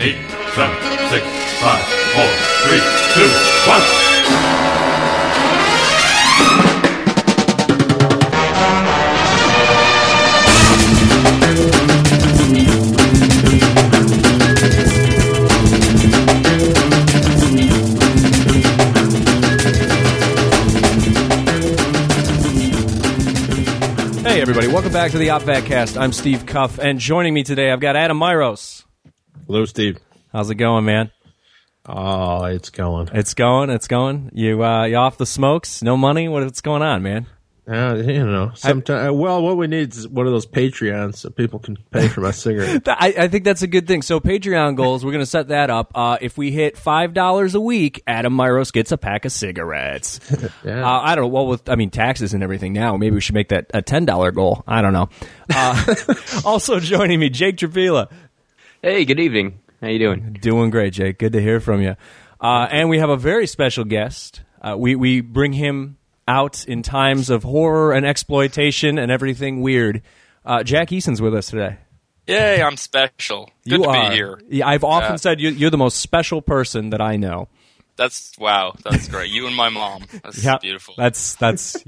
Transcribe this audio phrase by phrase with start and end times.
[0.00, 0.16] eight,
[0.54, 0.76] seven,
[1.08, 1.24] six,
[1.60, 1.84] five,
[2.14, 2.30] four,
[2.64, 2.80] three,
[3.14, 3.28] two,
[3.68, 3.80] one.
[24.24, 25.96] Hey, everybody, welcome back to the OpVatcast.
[26.00, 28.83] I'm Steve Cuff, and joining me today, I've got Adam Myros.
[29.46, 29.98] Hello, Steve.
[30.32, 31.10] How's it going, man?
[31.86, 33.10] Oh, it's going.
[33.12, 34.30] It's going, it's going.
[34.32, 35.82] You, uh, you off the smokes?
[35.82, 36.28] No money?
[36.28, 37.26] What's going on, man?
[37.66, 39.16] Uh, you know, sometimes.
[39.16, 42.30] Well, what we need is one of those Patreons so people can pay for my
[42.32, 42.86] cigarette.
[42.86, 44.02] I, I think that's a good thing.
[44.02, 45.92] So, Patreon goals, we're going to set that up.
[45.94, 50.20] Uh, if we hit $5 a week, Adam Myros gets a pack of cigarettes.
[50.64, 50.86] Yeah.
[50.86, 51.28] Uh, I don't know.
[51.28, 54.34] Well, with, I mean, taxes and everything now, maybe we should make that a $10
[54.34, 54.62] goal.
[54.66, 55.08] I don't know.
[55.52, 55.94] Uh,
[56.44, 58.10] also joining me, Jake Trapila.
[58.84, 59.60] Hey, good evening.
[59.80, 60.36] How you doing?
[60.42, 61.18] Doing great, Jake.
[61.18, 61.96] Good to hear from you.
[62.38, 64.42] Uh, and we have a very special guest.
[64.60, 65.96] Uh, we we bring him
[66.28, 70.02] out in times of horror and exploitation and everything weird.
[70.44, 71.78] Uh, Jack Eason's with us today.
[72.26, 73.50] Yay, I'm special.
[73.66, 74.10] Good you to are.
[74.10, 74.40] be here.
[74.50, 75.16] Yeah, I've often Yeah.
[75.16, 77.48] said you, you're the most special person that I know.
[77.96, 78.74] That's wow.
[78.84, 79.30] That's great.
[79.30, 80.04] You and my mom.
[80.22, 80.92] That's Yeah, beautiful.
[80.98, 81.82] That's that's.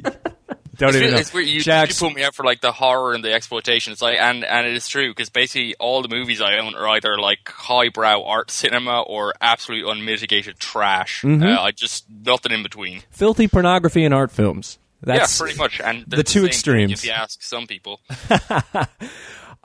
[0.77, 1.19] Don't it's, even know.
[1.19, 1.47] it's weird.
[1.47, 3.93] You, you put me out for like the horror and the exploitation.
[3.93, 6.89] It's like, and and it is true because basically all the movies I own are
[6.89, 11.23] either like highbrow art cinema or absolute unmitigated trash.
[11.23, 11.43] Mm-hmm.
[11.43, 13.03] Uh, I just nothing in between.
[13.11, 14.79] filthy pornography and art films.
[15.03, 15.81] That's yeah, pretty much.
[15.81, 16.93] And the they're two extremes.
[16.93, 18.01] If you ask some people,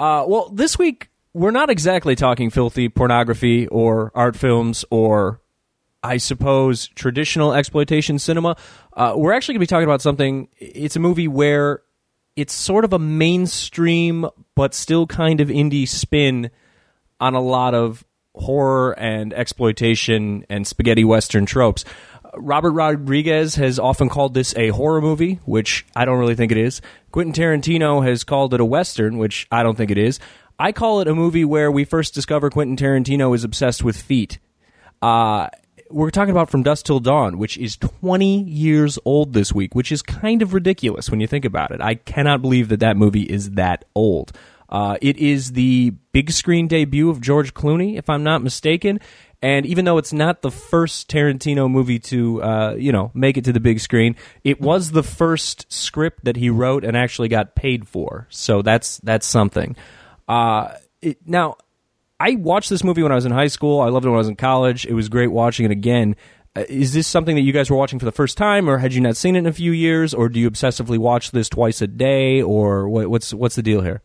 [0.02, 5.41] Uh, well, this week we're not exactly talking filthy pornography or art films or,
[6.04, 8.58] I suppose, traditional exploitation cinema.
[8.94, 10.48] Uh, we're actually going to be talking about something.
[10.58, 11.82] It's a movie where
[12.36, 16.50] it's sort of a mainstream but still kind of indie spin
[17.20, 21.86] on a lot of horror and exploitation and spaghetti western tropes.
[22.36, 26.58] Robert Rodriguez has often called this a horror movie, which I don't really think it
[26.58, 26.82] is.
[27.12, 30.20] Quentin Tarantino has called it a western, which I don't think it is.
[30.58, 34.40] I call it a movie where we first discover Quentin Tarantino is obsessed with feet.
[35.02, 35.50] Uh,
[35.92, 39.92] we're talking about From Dusk Till Dawn, which is 20 years old this week, which
[39.92, 41.82] is kind of ridiculous when you think about it.
[41.82, 44.32] I cannot believe that that movie is that old.
[44.70, 49.00] Uh, it is the big screen debut of George Clooney, if I'm not mistaken.
[49.42, 53.46] And even though it's not the first Tarantino movie to, uh, you know, make it
[53.46, 57.56] to the big screen, it was the first script that he wrote and actually got
[57.56, 58.28] paid for.
[58.30, 59.76] So that's that's something.
[60.28, 61.58] Uh, it, now,
[62.22, 63.82] I watched this movie when I was in high school.
[63.82, 64.86] I loved it when I was in college.
[64.86, 66.16] It was great watching it again.
[66.56, 68.94] Uh, is this something that you guys were watching for the first time, or had
[68.94, 71.82] you not seen it in a few years, or do you obsessively watch this twice
[71.82, 74.04] a day, or what, what's what's the deal here?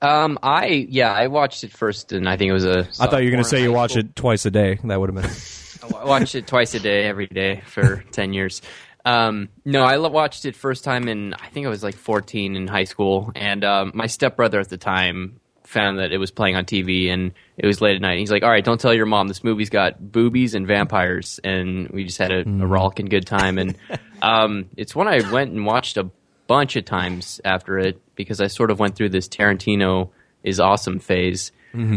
[0.00, 2.86] Um, I yeah, I watched it first, and I think it was a.
[3.00, 4.78] I thought you were going to say you watch it twice a day.
[4.84, 5.90] That would have been.
[6.00, 8.62] I watched it twice a day, every day for ten years.
[9.04, 12.68] Um, no, I watched it first time in I think I was like fourteen in
[12.68, 16.64] high school, and um, my stepbrother at the time found that it was playing on
[16.64, 18.18] TV, and it was late at night.
[18.18, 19.28] He's like, "All right, don't tell your mom.
[19.28, 23.58] This movie's got boobies and vampires," and we just had a, a rollicking good time.
[23.58, 23.76] And
[24.22, 26.10] um, it's one I went and watched a
[26.46, 30.10] bunch of times after it because I sort of went through this Tarantino
[30.42, 31.52] is awesome phase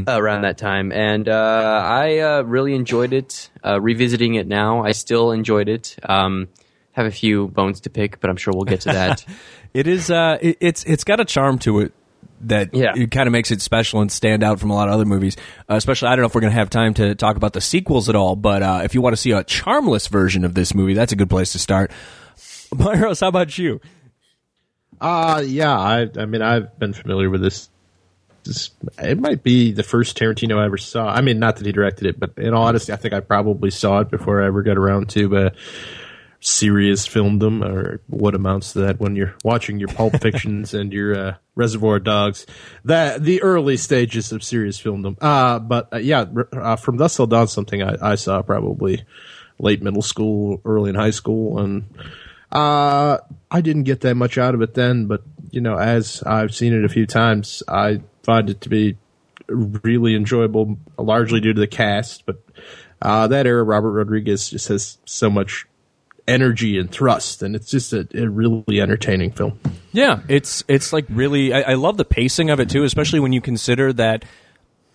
[0.08, 3.50] around that time, and uh, I uh, really enjoyed it.
[3.66, 5.96] Uh, revisiting it now, I still enjoyed it.
[6.03, 6.50] Um,
[6.92, 9.26] have a few bones to pick, but I'm sure we'll get to that.
[9.74, 10.12] It is.
[10.12, 11.94] Uh, it, it's it's got a charm to it
[12.47, 12.94] that Yeah.
[12.96, 15.38] it kind of makes it special and stand out from a lot of other movies.
[15.69, 17.62] Uh, especially, I don't know if we're going to have time to talk about the
[17.62, 20.74] sequels at all, but uh, if you want to see a charmless version of this
[20.74, 21.91] movie, that's a good place to start.
[22.74, 23.79] Myros, how about you?
[25.00, 27.69] Uh yeah, I I mean I've been familiar with this.
[28.44, 28.69] this.
[29.00, 31.08] It might be the first Tarantino I ever saw.
[31.08, 33.72] I mean, not that he directed it, but in all honesty, I think I probably
[33.72, 35.50] saw it before I ever got around to uh,
[36.41, 41.18] serious filmdom, or what amounts to that when you're watching your Pulp Fictions and your
[41.18, 42.46] uh, Reservoir Dogs.
[42.84, 45.18] That the early stages of serious filmdom.
[45.22, 49.05] Uh, but uh, yeah, uh, from Dusk Till Dawn, something I, I saw probably
[49.59, 51.85] late middle school, early in high school, and
[52.52, 55.22] uh, I didn't get that much out of it then, but
[55.52, 58.97] you know, as I've seen it a few times, I find it to be
[59.47, 62.26] really enjoyable, largely due to the cast.
[62.26, 62.41] But
[63.02, 65.67] uh, that era, Robert Rodriguez just has so much
[66.28, 69.59] energy and thrust, and it's just a, a really entertaining film.
[69.91, 71.53] Yeah, it's it's like really.
[71.53, 74.26] I, I love the pacing of it too, especially when you consider that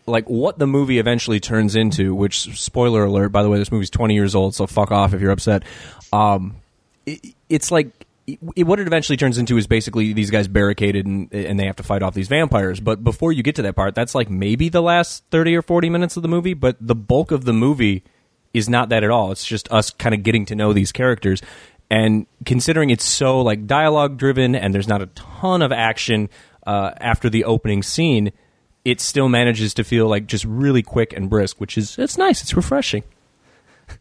[0.06, 2.14] like what the movie eventually turns into.
[2.14, 5.20] Which spoiler alert, by the way, this movie's twenty years old, so fuck off if
[5.20, 5.64] you're upset.
[6.12, 6.56] Um,
[7.04, 11.32] it, it's like it, what it eventually turns into is basically these guys barricaded and
[11.32, 12.80] and they have to fight off these vampires.
[12.80, 15.90] But before you get to that part, that's like maybe the last thirty or forty
[15.90, 16.54] minutes of the movie.
[16.54, 18.02] But the bulk of the movie
[18.56, 19.32] is not that at all.
[19.32, 21.42] It's just us kind of getting to know these characters.
[21.90, 26.30] And considering it's so like dialogue driven and there's not a ton of action
[26.66, 28.32] uh, after the opening scene,
[28.84, 32.42] it still manages to feel like just really quick and brisk, which is it's nice.
[32.42, 33.04] It's refreshing.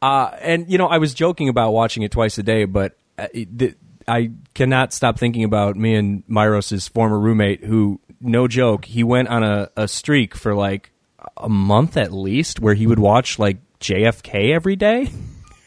[0.00, 3.26] Uh, and you know, I was joking about watching it twice a day, but uh,
[3.34, 3.74] it, the,
[4.08, 9.28] I cannot stop thinking about me and Myros's former roommate, who, no joke, he went
[9.28, 10.90] on a, a streak for like
[11.36, 15.10] a month at least, where he would watch like JFK every day.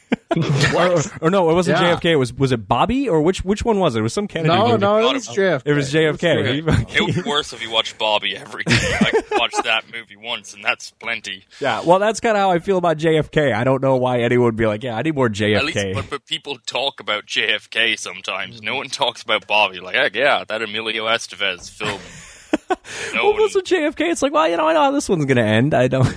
[0.75, 1.95] or, or no, it wasn't Yeah.
[1.95, 2.05] JFK.
[2.05, 3.99] It was was it Bobby or which which one was it?
[3.99, 4.49] It was some Kennedy.
[4.55, 4.77] No, movie.
[4.79, 5.61] no, it was JFK.
[5.65, 6.95] It was JFK.
[6.95, 8.73] It would be worse if you watched Bobby every day.
[8.77, 11.43] I watched that movie once, and that's plenty.
[11.59, 13.53] yeah, well, that's kind of how I feel about JFK.
[13.53, 15.93] I don't know why anyone would be like, "Yeah, I need more At least, JFK."
[15.93, 18.61] but, but people talk about JFK sometimes.
[18.61, 19.79] No one talks about Bobby.
[19.81, 21.99] Like, heck yeah, that Emilio Estevez film.
[22.69, 22.75] No
[23.23, 24.09] well, one, what's with JFK?
[24.11, 25.73] It's like, well, you know, I know how this one's gonna end.
[25.73, 26.07] I don't.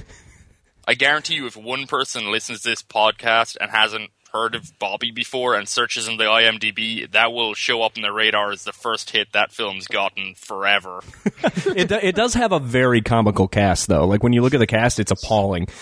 [0.91, 5.13] I guarantee you, if one person listens to this podcast and hasn't heard of Bobby
[5.13, 8.73] before and searches in the IMDb, that will show up in the radar as the
[8.73, 11.01] first hit that film's gotten forever.
[11.77, 14.05] it do, it does have a very comical cast though.
[14.05, 15.69] Like when you look at the cast, it's appalling.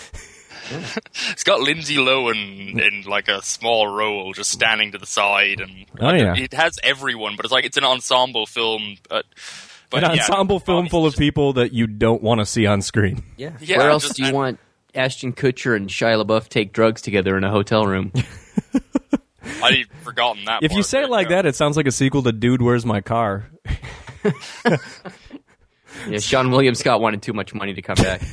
[1.31, 5.85] It's got Lindsay Lohan in like a small role, just standing to the side, and
[5.99, 6.35] Oh, yeah.
[6.37, 7.35] it has everyone.
[7.35, 8.97] But it's like it's an ensemble film.
[9.09, 9.25] But,
[9.89, 12.67] but An yeah, ensemble film Bobby's full of people that you don't want to see
[12.67, 13.23] on screen.
[13.35, 13.53] Yeah.
[13.59, 14.59] Yeah, Where else just- do you and- want
[14.95, 18.11] Ashton Kutcher and Shia LaBeouf take drugs together in a hotel room?
[19.63, 20.63] I'd even forgotten that.
[20.63, 21.37] If you say it like yeah.
[21.37, 23.49] that, it sounds like a sequel to Dude, Where's My Car?
[24.65, 24.77] yeah,
[26.17, 28.21] Seann William Scott wanted too much money to come back.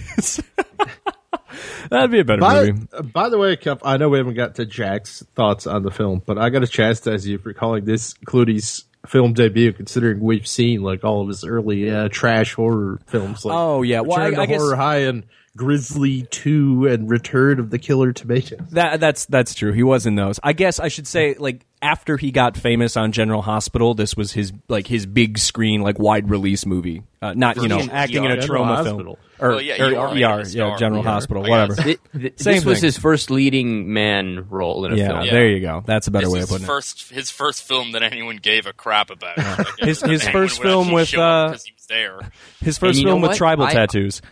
[1.90, 2.86] That'd be a better By, movie.
[3.12, 6.20] by the way, Kev, I know we haven't got to Jack's thoughts on the film,
[6.24, 10.82] but I got to chastise you for calling this Clooney's film debut, considering we've seen
[10.82, 13.44] like all of his early uh, trash horror films.
[13.44, 14.00] Like Oh, yeah.
[14.00, 15.24] Well, Return I- I to guess- High and
[15.56, 18.60] Grizzly Two and Return of the Killer Tomatoes.
[18.70, 19.72] That that's that's true.
[19.72, 20.38] He was in those.
[20.42, 24.32] I guess I should say like after he got famous on General Hospital, this was
[24.32, 27.02] his like his big screen like wide release movie.
[27.22, 28.98] Uh, not you know Versus acting in a General trauma Hospital.
[28.98, 31.74] film or, Well, yeah, or ER, ER, yeah, yeah, General ER, Hospital, I whatever.
[31.74, 31.84] guess.
[31.84, 32.86] Th- th- Same this was thing.
[32.88, 35.22] his first leading man role in a Yeah, film.
[35.24, 35.32] Yeah.
[35.32, 35.82] there you go.
[35.84, 36.66] That's a better This way is of putting it.
[36.68, 39.36] first his first film that anyone gave a crap about.
[39.36, 42.30] Like, His- his first film with, show up uh, 'cause he was there.
[42.62, 43.36] His first film with what?
[43.36, 44.22] tribal I- tattoos.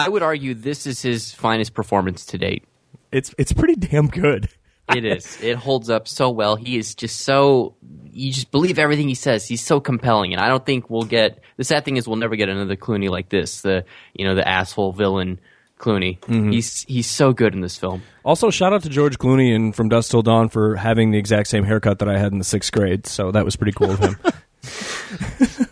[0.00, 2.64] I would argue this is his finest performance to date.
[3.12, 4.48] It's it's pretty damn good.
[4.96, 5.40] It is.
[5.40, 6.56] It holds up so well.
[6.56, 7.76] He is just so
[8.10, 9.46] you just believe everything he says.
[9.46, 11.38] He's so compelling, and I don't think we'll get.
[11.58, 13.60] The sad thing is, we'll never get another Clooney like this.
[13.60, 15.38] The you know the asshole villain
[15.78, 16.18] Clooney.
[16.20, 16.50] Mm-hmm.
[16.50, 18.02] He's he's so good in this film.
[18.24, 21.48] Also, shout out to George Clooney and From Dusk Till Dawn for having the exact
[21.48, 23.06] same haircut that I had in the sixth grade.
[23.06, 24.16] So that was pretty cool of him.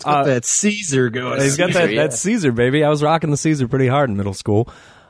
[0.00, 1.40] that Caesar going.
[1.40, 2.02] He's got that, Caesar, yeah.
[2.02, 2.84] that Caesar, baby.
[2.84, 4.68] I was rocking the Caesar pretty hard in middle school.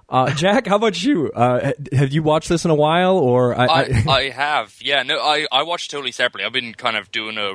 [0.09, 1.33] Uh, Jack, how about you?
[1.33, 5.03] Uh, have you watched this in a while, or I, I, I have, yeah.
[5.03, 6.45] No, I, I watched totally separately.
[6.45, 7.55] I've been kind of doing a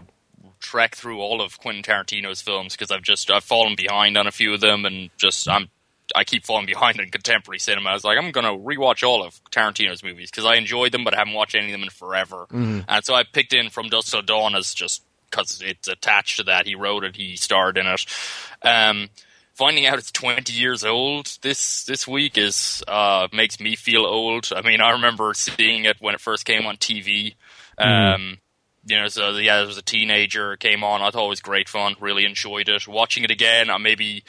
[0.59, 4.31] trek through all of Quentin Tarantino's films because I've just I've fallen behind on a
[4.31, 5.69] few of them, and just I'm
[6.15, 7.91] I keep falling behind in contemporary cinema.
[7.91, 11.13] I was like, I'm gonna rewatch all of Tarantino's movies because I enjoyed them, but
[11.13, 12.47] I haven't watched any of them in forever.
[12.49, 16.43] And so I picked in From Dusk Till Dawn as just because it's attached to
[16.43, 16.67] that.
[16.67, 18.05] He wrote it, he starred in it.
[18.61, 19.09] Um,
[19.57, 24.49] finding out it's 20 years old this this week is uh, makes me feel old.
[24.55, 27.35] I mean, I remember seeing it when it first came on TV.
[27.77, 28.37] Um,
[28.85, 31.01] you know, so yeah, as a teenager, it came on.
[31.01, 31.95] I thought it was great fun.
[31.99, 32.87] Really enjoyed it.
[32.87, 34.23] Watching it again, I maybe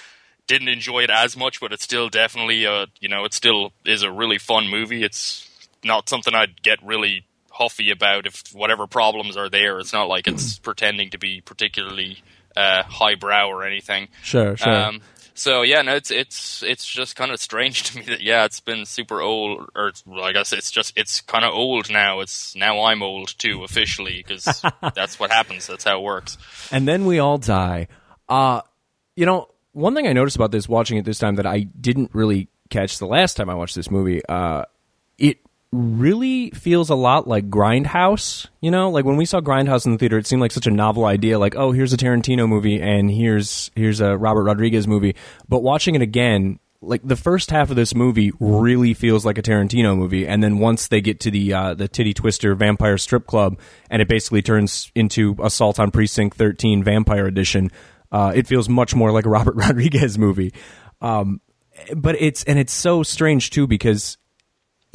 [0.46, 4.02] didn't enjoy it as much, but it's still definitely a you know, it still is
[4.02, 5.04] a really fun movie.
[5.04, 5.48] It's
[5.84, 7.24] not something I'd get really
[7.58, 9.78] huffy about if whatever problems are there.
[9.80, 12.22] It's not like it's pretending to be particularly
[12.56, 14.08] uh, highbrow or anything.
[14.22, 14.72] sure, sure.
[14.72, 15.00] Um,
[15.34, 18.60] so yeah, no, it's it's it's just kind of strange to me that yeah, it's
[18.60, 22.20] been super old, or it's, well, I guess it's just it's kind of old now.
[22.20, 24.62] It's now I'm old too officially because
[24.94, 25.66] that's what happens.
[25.66, 26.38] That's how it works.
[26.72, 27.88] and then we all die.
[28.28, 28.62] Uh,
[29.16, 32.10] you know, one thing I noticed about this watching it this time that I didn't
[32.14, 34.64] really catch the last time I watched this movie, uh,
[35.72, 38.46] really feels a lot like Grindhouse.
[38.60, 40.70] You know, like when we saw Grindhouse in the theater, it seemed like such a
[40.70, 41.38] novel idea.
[41.38, 45.14] Like, oh, here's a Tarantino movie, and here's here's a Robert Rodriguez movie.
[45.48, 49.42] But watching it again, like the first half of this movie really feels like a
[49.42, 53.26] Tarantino movie, and then once they get to the uh, the titty twister vampire strip
[53.26, 53.58] club,
[53.90, 57.70] and it basically turns into Assault on Precinct Thirteen Vampire Edition,
[58.10, 60.54] uh, it feels much more like a Robert Rodriguez movie.
[61.00, 61.40] Um,
[61.94, 64.16] but it's and it's so strange too because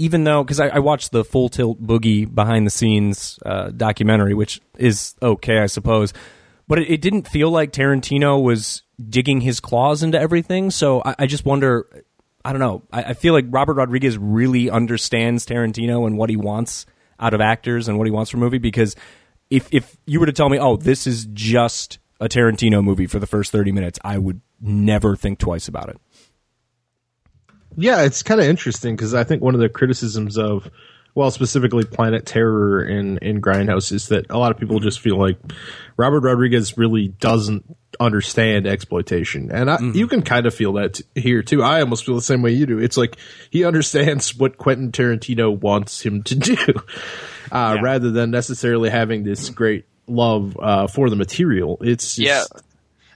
[0.04, 4.34] even though because I, I watched the Full Tilt Boogie behind the scenes uh, documentary,
[4.34, 6.14] which is okay, I suppose,
[6.68, 10.72] but it, it didn't feel like Tarantino was digging his claws into everything.
[10.72, 11.88] So I, I just wonder.
[12.46, 12.84] I don't know.
[12.92, 16.86] I, I feel like Robert Rodriguez really understands Tarantino and what he wants
[17.18, 18.98] out of actors and what he wants from a movie because
[19.50, 23.20] if if you were to tell me, oh, this is just a Tarantino movie for
[23.20, 25.98] the first thirty minutes, I would never think twice about it.
[27.78, 30.70] Yeah, it's kind of interesting because I think one of the criticisms of,
[31.16, 35.18] well, specifically Planet Terror and in Grindhouse is that a lot of people just feel
[35.18, 35.38] like
[35.98, 37.64] Robert Rodriguez really doesn't
[38.00, 41.62] understand exploitation, and I, you can kind of feel that t- here too.
[41.62, 42.80] I almost feel the same way you do.
[42.80, 43.18] It's like
[43.52, 46.58] he understands what Quentin Tarantino wants him to do,
[47.52, 51.78] uh, rather than necessarily having this great love uh, for the material.
[51.82, 52.60] It's just, Yeah.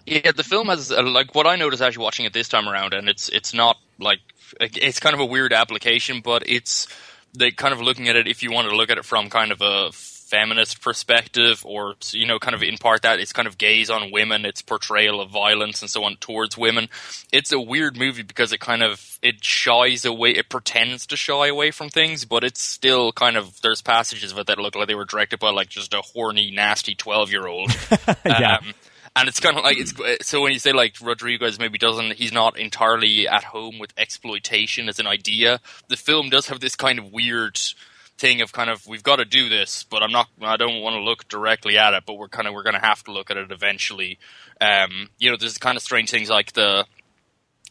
[0.08, 2.94] Yeah, the film has uh, like what I noticed actually watching it this time around,
[2.94, 4.20] and it's it's not like
[4.60, 6.88] it's kind of a weird application, but it's
[7.34, 9.52] they kind of looking at it if you want to look at it from kind
[9.52, 13.58] of a feminist perspective, or you know, kind of in part that it's kind of
[13.58, 16.90] gaze on women, its portrayal of violence and so on towards women.
[17.32, 21.48] It's a weird movie because it kind of it shies away, it pretends to shy
[21.48, 24.88] away from things, but it's still kind of there's passages of it that look like
[24.88, 27.72] they were directed by like just a horny, nasty twelve year old.
[28.26, 28.58] Yeah.
[28.58, 28.74] Um,
[29.18, 30.04] and it's kind of like it's hmm.
[30.04, 33.94] uh, so when you say like Rodriguez maybe doesn't he's not entirely at home with
[33.98, 35.60] exploitation as an idea.
[35.88, 37.60] The film does have this kind of weird
[38.18, 40.28] thing of kind of we've got to do this, but I'm not.
[40.42, 42.86] I don't want to look directly at it, but we're kind of we're going to
[42.86, 44.20] have to look at it eventually.
[44.60, 46.86] Um, you know, there's kind of strange things like the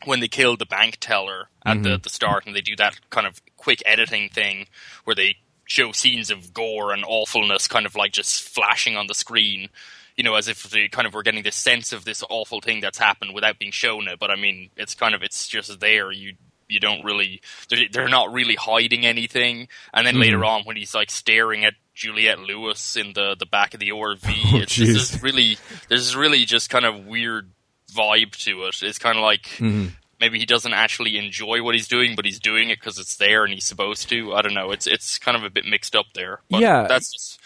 [0.04, 2.02] when they killed the bank teller at the, mm-hmm.
[2.02, 4.66] the start and they do that kind of quick editing thing
[5.04, 9.14] where they show scenes of gore and awfulness kind of like just flashing on the
[9.14, 9.68] screen
[10.16, 12.80] you know as if they kind of were getting this sense of this awful thing
[12.80, 16.11] that's happened without being shown it but i mean it's kind of it's just there
[16.11, 16.35] you
[16.68, 20.23] you don't really they're, they're not really hiding anything and then hmm.
[20.23, 23.88] later on when he's like staring at Juliette Lewis in the the back of the
[23.88, 25.14] ORV oh, it's this jeez.
[25.14, 25.58] is really
[25.88, 27.50] there's really just kind of weird
[27.92, 28.82] vibe to it.
[28.82, 29.87] It's kind of like hmm.
[30.20, 33.44] maybe he doesn't actually enjoy what he's doing, but he's doing it because it's there
[33.44, 34.35] and he's supposed to.
[34.35, 34.70] I don't know.
[34.70, 36.40] It's it's kind of a bit mixed up there.
[36.50, 36.87] But Yeah.
[36.87, 37.40] that's just,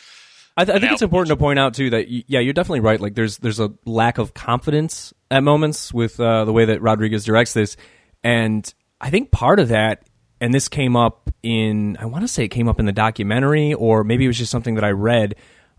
[0.60, 2.80] I, th- I think it's important to point out too that y- yeah, you're definitely
[2.80, 3.00] right.
[3.00, 7.24] Like there's there's a lack of confidence at moments with uh, the way that Rodriguez
[7.24, 7.76] directs this,
[8.22, 10.02] and I think part of that,
[10.40, 13.72] and this came up in I want to say it came up in the documentary,
[13.72, 15.36] or maybe it was just something that I read.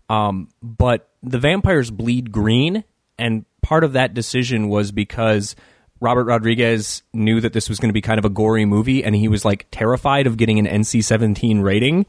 [0.08, 2.82] Um, but the vampires bleed green,
[3.18, 5.54] and part of that decision was because
[6.00, 9.14] Robert Rodriguez knew that this was going to be kind of a gory movie, and
[9.14, 12.06] he was like terrified of getting an NC-17 rating.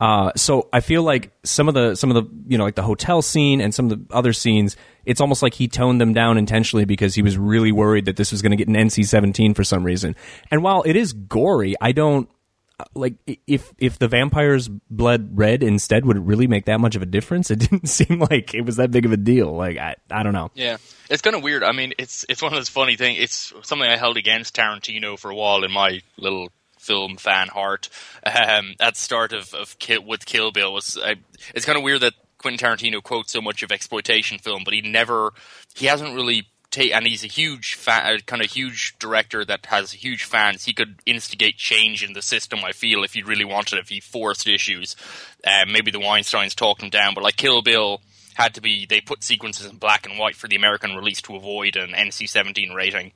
[0.00, 2.82] Uh, so I feel like some of the some of the you know like the
[2.82, 6.38] hotel scene and some of the other scenes, it's almost like he toned them down
[6.38, 9.62] intentionally because he was really worried that this was going to get an NC-17 for
[9.62, 10.16] some reason.
[10.50, 12.30] And while it is gory, I don't
[12.78, 13.14] uh, like
[13.46, 17.06] if if the vampires bled red instead would it really make that much of a
[17.06, 17.50] difference?
[17.50, 19.54] It didn't seem like it was that big of a deal.
[19.54, 20.50] Like I I don't know.
[20.54, 20.78] yeah,
[21.10, 21.62] it's kind of weird.
[21.62, 23.18] I mean, it's it's one of those funny things.
[23.20, 26.50] It's something I held against Tarantino for a while in my little
[26.80, 27.88] film fan heart.
[28.24, 31.16] Um, at start of of Kill, with Kill Bill was I,
[31.54, 34.80] it's kind of weird that Quentin Tarantino quotes so much of exploitation film, but he
[34.80, 35.32] never
[35.74, 39.92] he hasn't really take and he's a huge fan, kind of huge director that has
[39.92, 40.64] huge fans.
[40.64, 42.60] He could instigate change in the system.
[42.64, 44.96] I feel if he really wanted, if he forced issues,
[45.44, 47.14] um, maybe the Weinstein's talked him down.
[47.14, 48.00] But like Kill Bill
[48.34, 51.36] had to be, they put sequences in black and white for the American release to
[51.36, 53.12] avoid an NC-17 rating.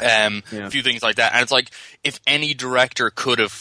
[0.00, 1.70] Um, A few things like that, and it's like
[2.04, 3.52] if any director could have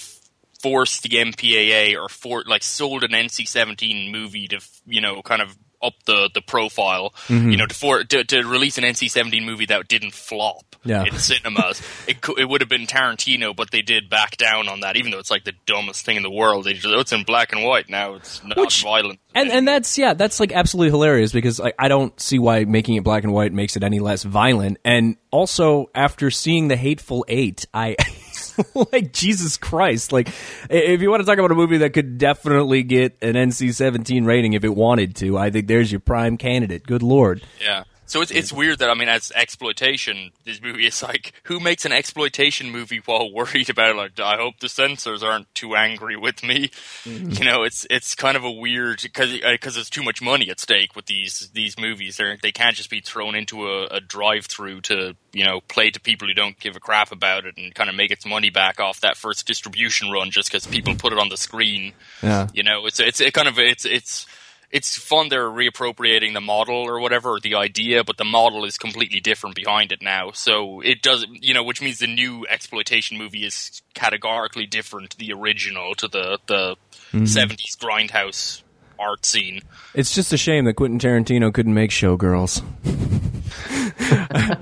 [0.61, 5.55] forced the MPAA or for like sold an NC-17 movie to you know kind of
[5.85, 7.51] up the the profile, mm-hmm.
[7.51, 11.03] you know, to for to, to release an NC-17 movie that didn't flop Yeah.
[11.03, 14.81] in cinemas, it could, it would have been Tarantino, but they did back down on
[14.81, 16.65] that, even though it's like the dumbest thing in the world.
[16.65, 18.15] They just oh, it's in black and white now.
[18.15, 19.19] It's not Which- violent.
[19.33, 22.95] And and that's yeah, that's like absolutely hilarious because like I don't see why making
[22.95, 24.77] it black and white makes it any less violent.
[24.85, 27.97] And also after seeing the Hateful Eight, I
[28.91, 30.11] like Jesus Christ.
[30.11, 30.29] Like
[30.69, 34.53] if you want to talk about a movie that could definitely get an NC-17 rating
[34.53, 36.85] if it wanted to, I think there's your prime candidate.
[36.85, 37.41] Good lord.
[37.61, 37.83] Yeah.
[38.07, 41.85] So it's it's weird that I mean, as exploitation, this movie is like, who makes
[41.85, 46.43] an exploitation movie while worried about like, I hope the censors aren't too angry with
[46.43, 46.69] me.
[47.03, 47.31] Mm-hmm.
[47.31, 50.49] You know, it's it's kind of a weird because because uh, there's too much money
[50.49, 52.17] at stake with these these movies.
[52.17, 55.89] They they can't just be thrown into a, a drive through to you know play
[55.89, 58.51] to people who don't give a crap about it and kind of make its money
[58.51, 61.93] back off that first distribution run just because people put it on the screen.
[62.21, 62.47] Yeah.
[62.53, 64.27] You know, it's it's it kind of it's it's
[64.75, 68.77] it's fun they're reappropriating the model or whatever, or the idea, but the model is
[68.77, 70.31] completely different behind it now.
[70.31, 75.17] So it does, you know, which means the new exploitation movie is categorically different to
[75.17, 76.75] the original, to the the
[77.13, 77.23] mm-hmm.
[77.23, 78.63] 70s grindhouse
[78.99, 79.61] art scene.
[79.93, 82.61] It's just a shame that Quentin Tarantino couldn't make Showgirls.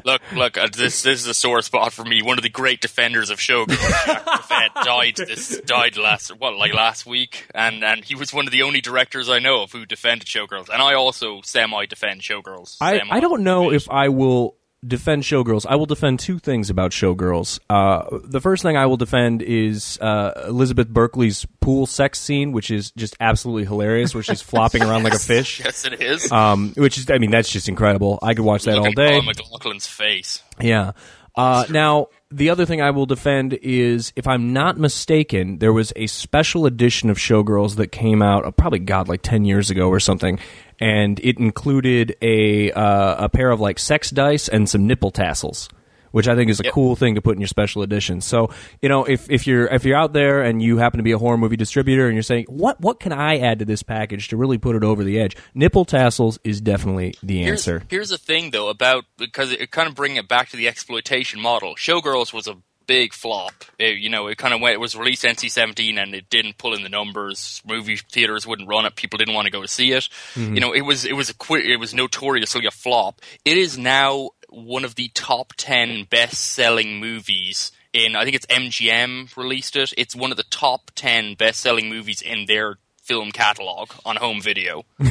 [0.05, 2.21] Look, look, uh, this this is a sore spot for me.
[2.21, 7.05] One of the great defenders of Showgirls, Jacques died this died last what like last
[7.05, 10.27] week, and and he was one of the only directors I know of who defended
[10.27, 12.77] Showgirls, and I also semi defend Showgirls.
[12.81, 14.55] I, I don't know if I will
[14.87, 15.65] defend Showgirls.
[15.67, 17.59] I will defend two things about Showgirls.
[17.69, 22.69] Uh, the first thing I will defend is uh, Elizabeth Berkley's pool sex scene, which
[22.71, 25.61] is just absolutely hilarious, where she's flopping around like a fish.
[25.63, 26.31] Yes, it is.
[26.31, 28.19] Um, which is, I mean, that's just incredible.
[28.21, 29.21] I could watch that Look all at day.
[29.21, 30.41] Paul McLaughlin's face.
[30.59, 30.91] Yeah.
[31.35, 35.91] Uh, now, the other thing I will defend is, if I'm not mistaken, there was
[35.95, 39.89] a special edition of Showgirls that came out, uh, probably, God, like 10 years ago
[39.89, 40.39] or something,
[40.79, 45.69] and it included a, uh, a pair of, like, sex dice and some nipple tassels.
[46.13, 46.73] Which I think is a Yep.
[46.73, 48.21] cool thing to put in your special edition.
[48.21, 48.49] So,
[48.81, 51.17] you know, if, if you're if you're out there and you happen to be a
[51.17, 54.37] horror movie distributor and you're saying, what what can I add to this package to
[54.37, 55.35] really put it over the edge?
[55.53, 57.83] Nipple tassels is definitely the answer.
[57.89, 61.39] here's the thing, though, about because it, kind of bring it back to the exploitation
[61.41, 61.75] model.
[61.75, 62.55] Showgirls was a
[62.85, 63.53] big flop.
[63.79, 64.73] It, you know, it kind of went.
[64.75, 67.61] It was released NC-17 and it didn't pull in the numbers.
[67.65, 68.95] Movie theaters wouldn't run it.
[68.95, 70.09] People didn't want to go to see it.
[70.35, 70.55] Mm-hmm.
[70.55, 73.21] You know, it was it was a it was notoriously a flop.
[73.45, 77.71] It is now one of the top ten best-selling movies.
[77.91, 79.93] In I think it's MGM released it.
[79.97, 84.83] It's one of the top ten best-selling movies in their film catalog on home video.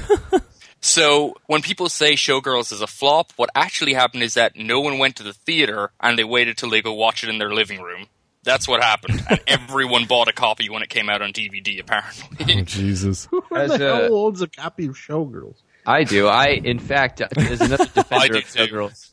[0.84, 4.98] So when people say Showgirls is a flop, what actually happened is that no one
[4.98, 7.80] went to the theater and they waited till they go watch it in their living
[7.80, 8.06] room.
[8.42, 11.78] That's what happened, and everyone bought a copy when it came out on DVD.
[11.80, 13.28] Apparently, oh, Jesus.
[13.30, 15.54] Who As the a- hell uh, owns a copy of Showgirls?
[15.86, 16.26] I do.
[16.26, 18.66] I, in fact, as another defender do of too.
[18.66, 19.11] Showgirls,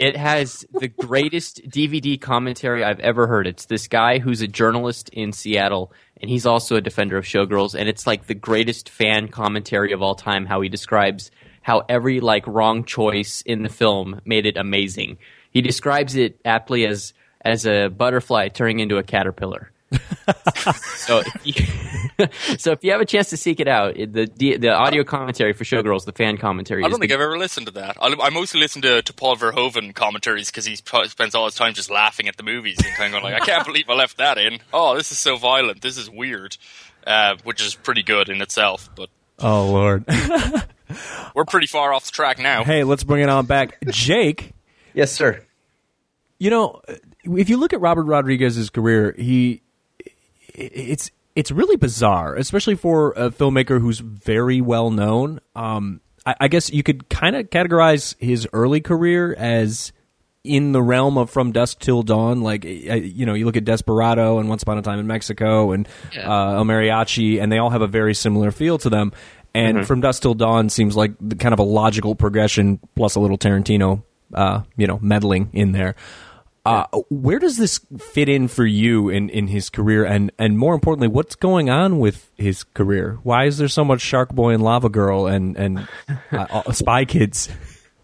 [0.00, 3.46] it has the greatest DVD commentary I've ever heard.
[3.46, 7.78] It's this guy who's a journalist in Seattle, and he's also a defender of Showgirls,
[7.78, 10.46] and it's like the greatest fan commentary of all time.
[10.46, 11.30] How he describes
[11.60, 15.18] how every like wrong choice in the film made it amazing.
[15.50, 19.70] He describes it aptly as as a butterfly turning into a caterpillar.
[20.96, 22.26] so, if you,
[22.58, 25.52] so if you have a chance to seek it out, the the, the audio commentary
[25.52, 26.84] for Showgirls, the fan commentary.
[26.84, 27.96] I don't think the- I've ever listened to that.
[28.00, 31.74] I, I mostly listen to, to Paul Verhoeven commentaries because he spends all his time
[31.74, 34.18] just laughing at the movies and kind of going like, "I can't believe I left
[34.18, 35.80] that in." Oh, this is so violent.
[35.82, 36.56] This is weird,
[37.06, 38.88] uh, which is pretty good in itself.
[38.94, 40.04] But Oh, Lord.
[41.34, 42.62] we're pretty far off the track now.
[42.64, 43.78] hey, let's bring it on back.
[43.88, 44.52] Jake,
[44.92, 45.42] Yes, sir.
[46.38, 46.82] you know,
[47.24, 49.62] if you look at Robert Rodriguez's career, he
[50.54, 55.40] it's it's really bizarre, especially for a filmmaker who's very well known.
[55.54, 59.92] Um, I, I guess you could kind of categorize his early career as
[60.42, 62.40] in the realm of From Dusk Till Dawn.
[62.40, 65.86] Like, you know, you look at Desperado and Once Upon a Time in Mexico and
[66.16, 69.12] uh, El Mariachi, and they all have a very similar feel to them.
[69.54, 73.20] And From Dusk Till Dawn seems like the kind of a logical progression, plus a
[73.20, 75.96] little Tarantino, uh, you know, meddling in there.
[76.64, 80.74] Uh, where does this fit in for you in, in his career, and, and more
[80.74, 83.18] importantly, what's going on with his career?
[83.22, 85.88] Why is there so much Shark Boy and Lava Girl and and
[86.30, 87.48] uh, uh, Spy Kids?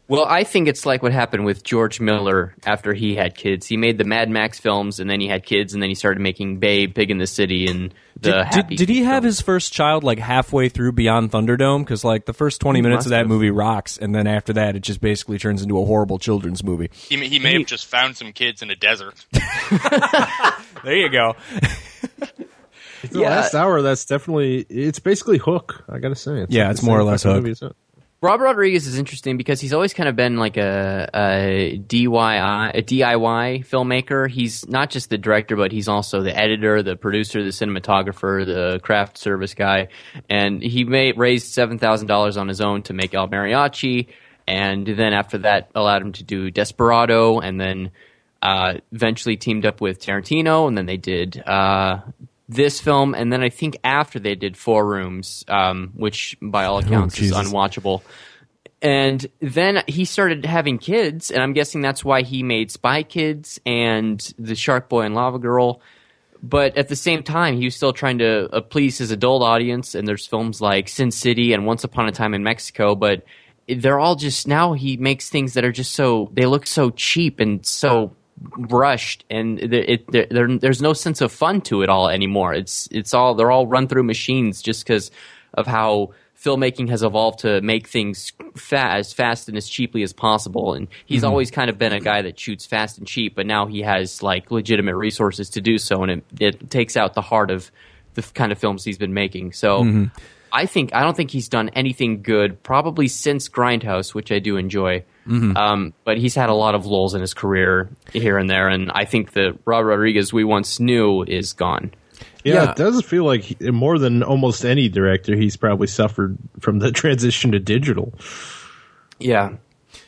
[0.08, 3.66] Well, I think it's like what happened with George Miller after he had kids.
[3.66, 6.20] He made the Mad Max films, and then he had kids, and then he started
[6.20, 9.24] making Babe, Pig in the City, and the Did, did, Happy did he Feet have
[9.24, 9.36] films.
[9.38, 11.80] his first child like halfway through Beyond Thunderdome?
[11.80, 13.26] Because like the first twenty minutes of that have.
[13.28, 16.88] movie rocks, and then after that, it just basically turns into a horrible children's movie.
[16.92, 19.26] He, may- he may have just found some kids in a desert.
[20.84, 21.34] There you go.
[23.10, 23.30] The Yeah.
[23.30, 25.84] last hour, that's definitely it's basically Hook.
[25.88, 27.44] I gotta say, it's Yeah, like it's more or less fucking Hook.
[27.44, 27.76] movie Hook.
[28.26, 32.82] Rob Rodriguez is interesting because he's always kind of been like a, a DIY a
[32.82, 34.28] DIY filmmaker.
[34.28, 38.80] He's not just the director, but he's also the editor, the producer, the cinematographer, the
[38.80, 39.90] craft service guy.
[40.28, 44.08] And he made, raised seven thousand dollars on his own to make El Mariachi,
[44.48, 47.92] and then after that allowed him to do Desperado, and then
[48.42, 52.00] uh, eventually teamed up with Tarantino, and then they did uh,
[52.48, 56.78] this film, and then I think after they did Four Rooms, um, which by all
[56.78, 58.02] accounts is unwatchable.
[58.82, 63.58] And then he started having kids, and I'm guessing that's why he made Spy Kids
[63.66, 65.80] and The Shark Boy and Lava Girl.
[66.42, 69.94] But at the same time, he was still trying to uh, please his adult audience.
[69.94, 73.24] And there's films like Sin City and Once Upon a Time in Mexico, but
[73.68, 77.40] they're all just now he makes things that are just so they look so cheap
[77.40, 81.88] and so rushed, and it, it, there, there, there's no sense of fun to it
[81.88, 82.54] all anymore.
[82.54, 85.10] It's it's all they're all run through machines just because
[85.54, 90.12] of how filmmaking has evolved to make things fa- as fast and as cheaply as
[90.12, 90.74] possible.
[90.74, 91.30] And he's mm-hmm.
[91.30, 94.22] always kind of been a guy that shoots fast and cheap, but now he has
[94.22, 97.70] like legitimate resources to do so, and it, it takes out the heart of
[98.14, 99.52] the kind of films he's been making.
[99.52, 99.82] So.
[99.82, 100.04] Mm-hmm.
[100.52, 104.56] I think I don't think he's done anything good probably since Grindhouse, which I do
[104.56, 105.04] enjoy.
[105.28, 108.90] Um, but he's had a lot of lulls in his career here and there, and
[108.92, 111.92] I think the Rob Rodriguez we once knew is gone.
[112.44, 112.70] Yeah, Yeah.
[112.70, 116.92] it does feel like he, more than almost any director, he's probably suffered from the
[117.02, 118.14] transition to digital.
[119.18, 119.54] Yeah,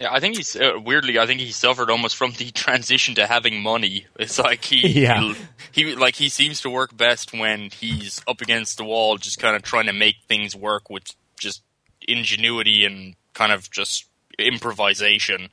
[0.00, 1.18] Yeah, I think he's uh, weirdly.
[1.18, 4.06] I think he suffered almost from the transition to having money.
[4.18, 5.34] It's like he, Yeah.
[5.72, 9.40] he, he, like he seems to work best when he's up against the wall, just
[9.40, 11.04] kind of trying to make things work with
[11.40, 11.62] just
[12.06, 14.06] ingenuity and kind of just
[14.38, 15.48] improvisation.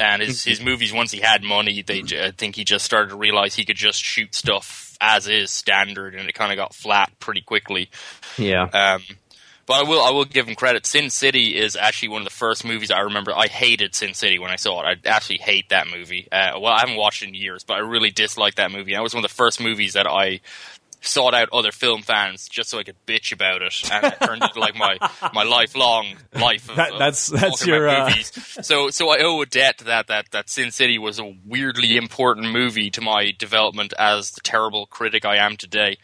[0.00, 3.16] And his his movies, once he had money, they I think he just started to
[3.16, 7.10] realize he could just shoot stuff as is standard, and it kind of got flat
[7.20, 7.90] pretty quickly.
[8.36, 8.64] yeah.
[8.64, 9.02] Um,
[9.66, 10.84] but I will I will give him credit.
[10.84, 13.32] Sin City is actually one of the first movies I remember.
[13.32, 14.98] I hated Sin City when I saw it.
[15.06, 16.26] I actually hate that movie.
[16.32, 18.94] Uh, well, I haven't watched it in years, but I really disliked that movie.
[18.94, 20.40] That was one of the first movies that I
[21.02, 24.42] sought out other film fans just so I could bitch about it, and it turned
[24.42, 24.98] into like my
[25.32, 26.68] my lifelong life.
[26.68, 28.32] Of, That- that's- that's your, uh, movies.
[28.62, 31.96] So so I owe a debt to that that that Sin City was a weirdly
[31.96, 35.96] important movie to my development as the terrible critic I am today.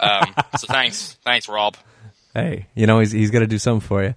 [0.00, 1.76] Um, so thanks, thanks, Rob.
[2.34, 4.14] Hey, you know he's he's got to do something for you.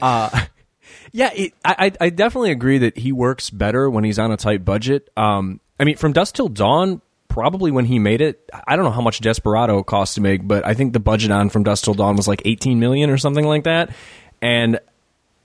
[0.00, 0.46] Uh,
[1.12, 4.36] yeah, it, I I I definitely agree that he works better when he's on a
[4.36, 5.10] tight budget.
[5.16, 7.02] Um, I mean, from Dusk Till Dawn,
[7.32, 10.66] probably when he made it, I don't know how much Desperado cost to make, but
[10.66, 13.46] I think the budget on From Dusk Till Dawn was like eighteen million or something
[13.46, 13.90] like that,
[14.40, 14.78] and.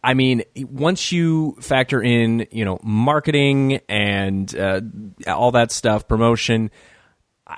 [0.03, 4.79] I mean, once you factor in, you know, marketing and uh,
[5.27, 6.69] all that stuff, promotion,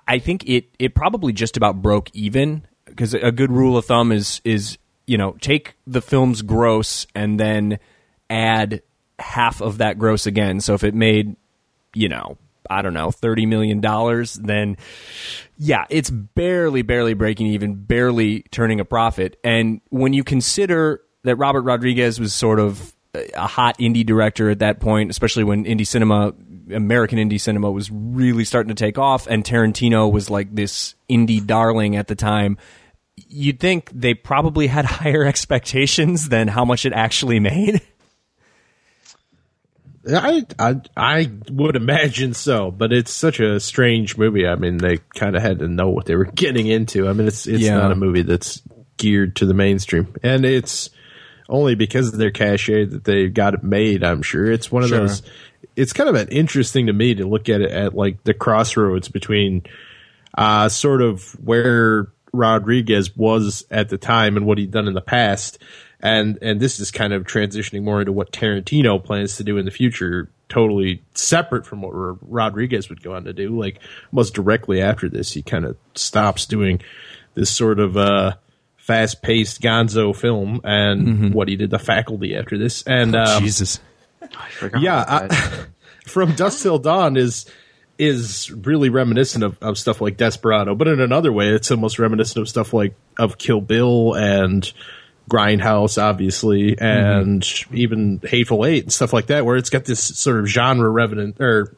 [0.07, 4.11] I think it it probably just about broke even because a good rule of thumb
[4.11, 7.77] is is you know take the film's gross and then
[8.29, 8.81] add
[9.19, 10.59] half of that gross again.
[10.59, 11.35] So if it made
[11.93, 12.37] you know
[12.69, 14.77] I don't know thirty million dollars, then
[15.57, 19.37] yeah, it's barely barely breaking even, barely turning a profit.
[19.43, 24.59] And when you consider that Robert Rodriguez was sort of a hot indie director at
[24.59, 26.33] that point, especially when indie cinema,
[26.71, 31.45] American indie cinema, was really starting to take off, and Tarantino was like this indie
[31.45, 32.57] darling at the time.
[33.27, 37.81] You'd think they probably had higher expectations than how much it actually made.
[40.07, 44.47] I, I I would imagine so, but it's such a strange movie.
[44.47, 47.07] I mean, they kind of had to know what they were getting into.
[47.07, 47.77] I mean, it's it's Yeah.
[47.77, 48.61] not a movie that's
[48.97, 50.89] geared to the mainstream, and it's
[51.49, 54.03] only because of their cachet that they got it made.
[54.03, 54.99] I'm sure it's one of Sure.
[54.99, 55.21] those.
[55.75, 59.07] It's kind of an interesting to me to look at it at like the crossroads
[59.09, 59.63] between
[60.37, 65.01] uh, sort of where Rodriguez was at the time and what he'd done in the
[65.01, 65.57] past.
[66.01, 69.65] And and this is kind of transitioning more into what Tarantino plans to do in
[69.65, 73.59] the future, totally separate from what Rodriguez would go on to do.
[73.59, 73.79] Like
[74.13, 76.81] almost directly after this, he kind of stops doing
[77.33, 78.35] this sort of uh,
[78.77, 82.83] fast paced Gonzo film and what he did the Faculty after this.
[82.83, 83.79] And um, Jesus.
[84.79, 85.65] yeah, I,
[86.05, 87.45] from Dusk Till Dawn is
[87.99, 92.41] is really reminiscent of, of stuff like Desperado, but in another way, it's almost reminiscent
[92.41, 94.71] of stuff like of Kill Bill and
[95.29, 100.39] Grindhouse, obviously, and even Hateful Eight and stuff like that, where it's got this sort
[100.39, 101.77] of genre revenant or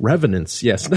[0.00, 0.88] revenance, yes,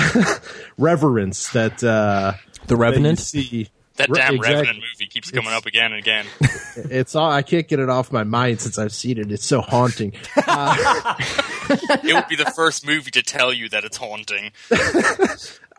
[0.77, 2.33] reverence that uh,
[2.67, 3.19] The Revenant?
[3.19, 3.69] that you see.
[3.95, 4.55] That Re- damn exactly.
[4.61, 6.25] Revenant movie keeps coming It's- up again and again.
[6.75, 9.31] It's all I can't get it off my mind since I've seen it.
[9.31, 10.13] It's so haunting.
[10.35, 14.51] it would be the first movie to tell you that it's haunting.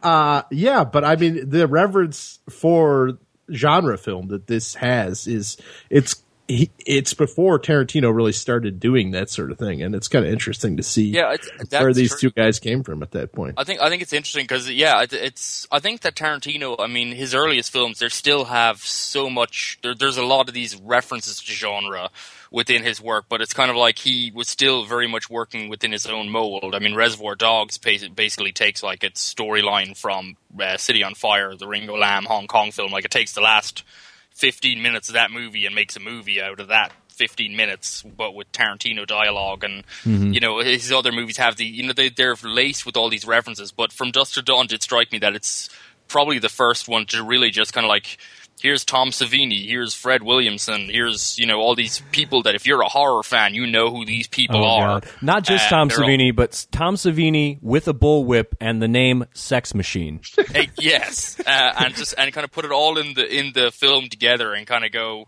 [0.05, 3.19] Yeah, but I mean the reverence for
[3.53, 5.57] genre film that this has is
[5.91, 10.27] it's he, it's before Tarantino really started doing that sort of thing, and it's kind
[10.27, 12.29] of interesting to see Yeah, it's, where these true.
[12.29, 13.55] two guys came from at that point.
[13.57, 16.77] I think I think it's interesting because yeah, it, it's I think that Tarantino.
[16.79, 19.79] I mean, his earliest films they still have so much.
[19.83, 22.11] There, there's a lot of these references to genre
[22.55, 25.91] within his work, but it's kind of like he was still very much working within
[25.91, 26.73] his own mold.
[26.73, 31.67] I mean, Reservoir Dogs basically takes like its storyline from uh, City on Fire, the
[31.67, 32.93] Ringo Lam Hong Kong film.
[32.93, 33.83] Like it takes the last
[34.37, 38.37] 15 minutes of that movie and makes a movie out of that 15 minutes, but
[38.37, 39.65] with Tarantino dialogue.
[39.65, 39.83] And,
[40.33, 43.27] you know, his other movies have the, you know, they, they're laced with all these
[43.27, 43.73] references.
[43.73, 45.71] But from Dusk to Dawn did strike me that it's
[46.07, 48.17] probably the first one to really just kind of like,
[48.61, 52.81] here's Tom Savini, here's Fred Williamson, here's, you know, all these people that if you're
[52.83, 54.87] a horror fan, you know who these people Oh, are.
[55.01, 55.09] God.
[55.21, 58.89] Not just Uh, Tom they're all- Savini, but Tom Savini with a bullwhip and the
[58.89, 60.21] name Sex Machine.
[60.55, 63.71] Eh, yes, uh, and just and kind of put it all in the in the
[63.73, 65.27] film together and kind of go.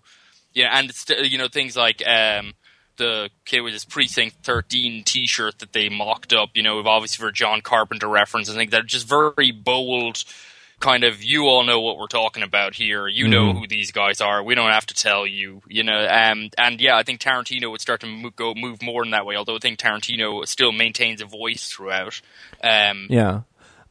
[0.55, 2.55] Yeah, and it's, you know things like um,
[2.97, 6.51] the kid with his Precinct 13 T-shirt that they mocked up.
[6.55, 8.49] You know, obviously for John Carpenter reference.
[8.49, 10.23] I think they're just very bold.
[10.79, 13.09] Kind of, you all know what we're talking about here.
[13.09, 14.43] You know who these guys are.
[14.43, 15.62] We don't have to tell you.
[15.67, 19.03] You know, um, and yeah, I think Tarantino would start to mo- go move more
[19.03, 19.37] in that way.
[19.37, 22.21] Although I think Tarantino still maintains a voice throughout.
[22.62, 23.41] Um, Yeah,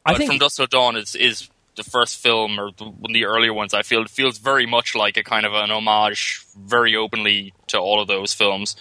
[0.04, 3.10] I but think From Dusk Till Dawn is is the first film or the, one
[3.10, 3.74] of the earlier ones.
[3.74, 7.78] I feel it feels very much like a kind of an homage, very openly to
[7.78, 8.76] all of those films.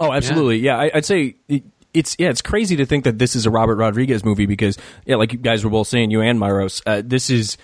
[0.00, 0.56] Oh, absolutely.
[0.58, 3.50] Yeah, I, I'd say it, it's yeah, it's crazy to think that this is a
[3.50, 7.02] Robert Rodriguez movie because yeah, like you guys were both saying, you and Myros, uh,
[7.04, 7.56] this is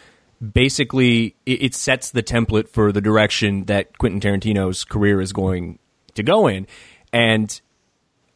[0.52, 5.78] basically it, it sets the template for the direction that Quentin Tarantino's career is going
[6.14, 6.66] to go in,
[7.12, 7.60] and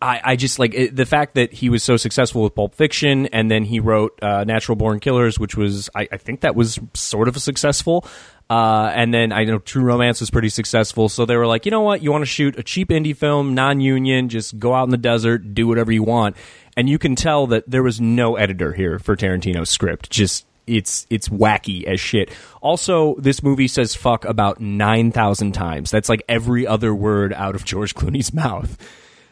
[0.02, 3.26] I, I just like it, the fact that he was so successful with Pulp Fiction,
[3.26, 6.80] and then he wrote uh, Natural Born Killers, which was I, I think that was
[6.92, 8.04] sort of a successful.
[8.52, 11.70] Uh, and then I know True Romance was pretty successful, so they were like, you
[11.70, 14.90] know what, you want to shoot a cheap indie film, non-union, just go out in
[14.90, 16.36] the desert, do whatever you want,
[16.76, 20.10] and you can tell that there was no editor here for Tarantino's script.
[20.10, 22.30] Just it's it's wacky as shit.
[22.60, 25.90] Also, this movie says fuck about nine thousand times.
[25.90, 28.76] That's like every other word out of George Clooney's mouth.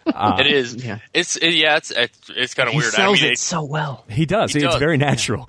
[0.06, 0.83] it is.
[0.83, 0.98] yeah.
[1.12, 1.76] It's it, yeah.
[1.76, 2.92] It's it's, it's kind of He weird.
[2.94, 4.06] sells I mean, it so well.
[4.09, 4.52] He does.
[4.54, 5.48] He it's does, very natural.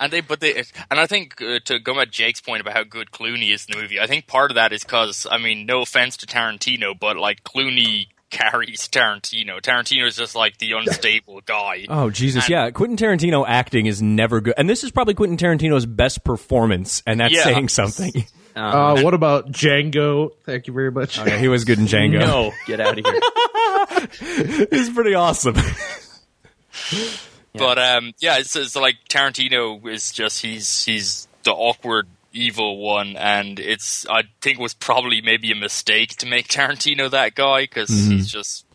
[0.00, 0.56] And they but they
[0.90, 3.76] and I think uh, to go at Jake's point about how good Clooney is in
[3.76, 6.98] the movie, I think part of that is because I mean, no offense to Tarantino,
[6.98, 9.60] but like Clooney carries Tarantino.
[9.60, 11.84] Tarantino is just like the unstable guy.
[11.88, 12.70] Oh Jesus, And- yeah.
[12.70, 17.20] Quentin Tarantino acting is never good, and this is probably Quentin Tarantino's best performance, and
[17.20, 17.44] that's Yeah.
[17.44, 18.12] saying something.
[18.56, 20.32] Uh, what about Django?
[20.44, 21.20] Thank you very much.
[21.20, 22.18] Oh, yeah, he was good in Django.
[22.18, 24.66] No, get out of here.
[24.70, 25.54] he's pretty awesome.
[27.52, 33.16] But um, yeah, it's, it's like Tarantino is just he's he's the awkward evil one,
[33.16, 37.62] and it's I think it was probably maybe a mistake to make Tarantino that guy
[37.62, 38.66] because he's just.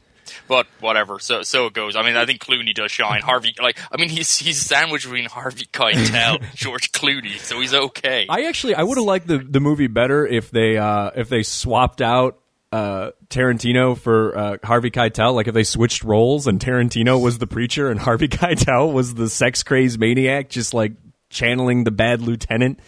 [0.47, 1.95] But whatever, so so it goes.
[1.95, 3.21] I mean, I think Clooney does shine.
[3.23, 8.25] Harvey, like, I mean, he's he's sandwiched between Harvey Keitel, George Clooney, so he's okay.
[8.27, 11.43] I actually I would have liked the the movie better if they uh, if they
[11.43, 12.39] swapped out
[12.75, 17.47] uh, Tarantino for uh, Harvey Keitel, like if they switched roles and Tarantino was the
[17.47, 20.91] preacher and Harvey Keitel was the sex crazed maniac, just like
[21.29, 22.81] channeling the bad lieutenant.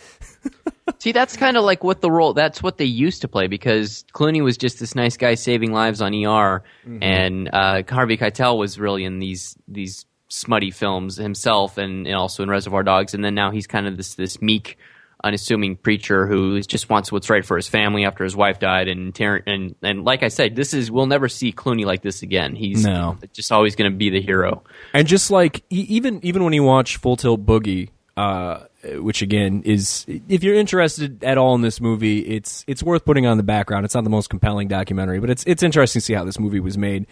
[0.99, 2.33] See, that's kind of like what the role.
[2.33, 6.01] That's what they used to play because Clooney was just this nice guy saving lives
[6.01, 6.63] on ER,
[7.01, 12.43] and uh, Harvey Keitel was really in these these smutty films himself, and, and also
[12.43, 13.13] in Reservoir Dogs.
[13.13, 14.77] And then now he's kind of this this meek,
[15.23, 18.87] unassuming preacher who just wants what's right for his family after his wife died.
[18.87, 22.55] And and and like I said, this is we'll never see Clooney like this again.
[22.55, 23.17] He's No.
[23.33, 24.63] just always going to be the hero.
[24.93, 28.59] And just like even even when you watch Full Tilt Boogie, uh,
[28.95, 33.25] which again is if you're interested at all in this movie, it's it's worth putting
[33.25, 33.85] on the background.
[33.85, 36.59] It's not the most compelling documentary, but it's it's interesting to see how this movie
[36.59, 37.07] was made.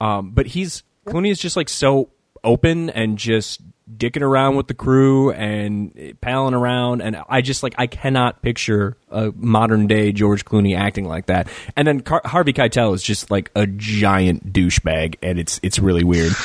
[0.00, 2.08] Um, but he's Clooney is just like so
[2.44, 7.74] open and just dicking around with the crew and palling around and I just like
[7.78, 11.48] I cannot picture a modern day George Clooney acting like that.
[11.76, 16.04] And then Car- Harvey Keitel is just like a giant douchebag and it's it's really
[16.04, 16.32] weird.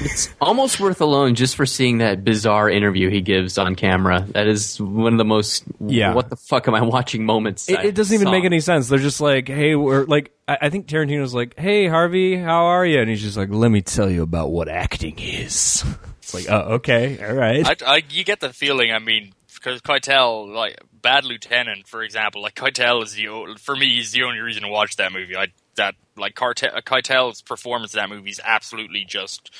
[0.00, 4.24] It's almost worth alone just for seeing that bizarre interview he gives on camera.
[4.30, 6.14] That is one of the most Yeah.
[6.14, 7.68] what the fuck am I watching moments.
[7.68, 8.30] It, it doesn't even saw.
[8.30, 8.88] make any sense.
[8.88, 12.86] They're just like, hey, we're like, I, I think Tarantino's like, hey, Harvey, how are
[12.86, 13.00] you?
[13.00, 15.84] And he's just like, let me tell you about what acting is.
[16.28, 17.66] It's like, oh, okay, all right.
[17.66, 18.92] I, I, you get the feeling.
[18.92, 23.94] I mean, because Keitel, like Bad Lieutenant, for example, like Keitel is the for me,
[23.96, 25.36] he's the only reason to watch that movie.
[25.36, 29.50] I that like Carte- Keitel's performance in that movie is absolutely just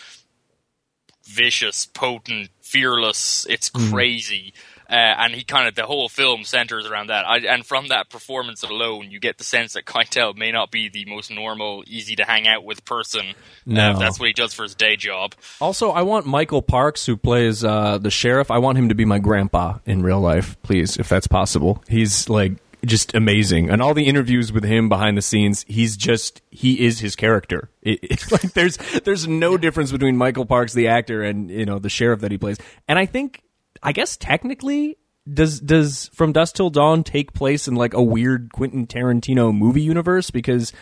[1.25, 3.47] vicious, potent, fearless.
[3.49, 3.91] It's mm-hmm.
[3.91, 4.53] crazy.
[4.91, 7.29] Uh, and he kind of the whole film centers around that.
[7.29, 10.89] I, and from that performance alone, you get the sense that Keitel may not be
[10.89, 13.35] the most normal, easy to hang out with person.
[13.67, 13.93] No.
[13.93, 15.35] Uh, that's what he does for his day job.
[15.61, 19.05] also, I want Michael Parks, who plays uh, the sheriff, I want him to be
[19.05, 21.83] my grandpa in real life, please, if that's possible.
[21.89, 22.53] He's like
[22.85, 23.71] just amazing.
[23.71, 27.71] And all the interviews with him behind the scenes, he's just he is his character.
[27.83, 31.79] It, it's like there's there's no difference between Michael Parks the actor and you know
[31.79, 32.59] the sheriff that he plays.
[32.87, 33.43] And I think
[33.83, 34.99] I guess technically
[35.33, 39.83] does does From Dusk Till Dawn take place in like a weird Quentin Tarantino movie
[39.83, 40.73] universe because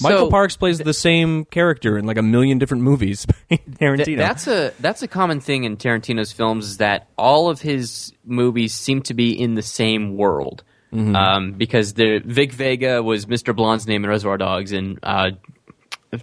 [0.00, 3.26] Michael So- Parks plays the same character in like a million different movies.
[3.50, 4.04] Tarantino.
[4.04, 8.12] Th- that's a that's a common thing in Tarantino's films is that all of his
[8.24, 10.62] movies seem to be in the same world.
[10.92, 11.16] Mm-hmm.
[11.16, 13.54] Um, because the Vic Vega was Mr.
[13.54, 15.30] Blonde's name in Reservoir Dogs, and uh,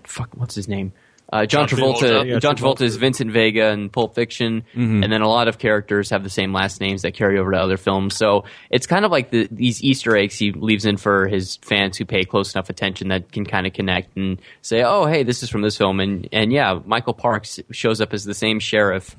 [0.05, 0.93] fuck, what's his name?
[1.33, 2.27] Uh, John, John Travolta, Travolta.
[2.29, 2.75] Yeah, John Travolta.
[2.77, 5.03] Travolta is Vincent Vega in Pulp Fiction, Mm-hmm.
[5.03, 7.57] and then a lot of characters have the same last names that carry over to
[7.57, 8.15] other films.
[8.15, 11.97] So it's kind of like the, these Easter eggs he leaves in for his fans
[11.97, 15.41] who pay close enough attention that can kind of connect and say, "Oh, hey, this
[15.41, 19.15] is from this film." And and yeah, Michael Parks shows up as the same sheriff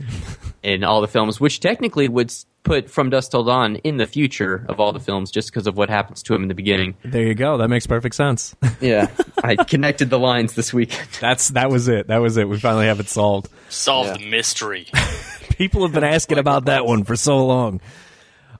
[0.62, 4.07] in all the films, which technically would s- put From Dusk Till Dawn in the
[4.07, 6.96] future of all the films, just because of what happens to him in the beginning.
[7.05, 7.59] There you go.
[7.59, 8.57] That makes perfect sense.
[8.81, 9.09] Yeah,
[9.42, 10.98] I connected the lines this week.
[11.20, 12.09] That's that was it.
[12.09, 12.48] That was it.
[12.48, 13.48] We finally have it solved.
[13.68, 14.16] Solved Yeah.
[14.18, 14.88] the mystery.
[15.50, 17.81] People have been asking about that one for so long.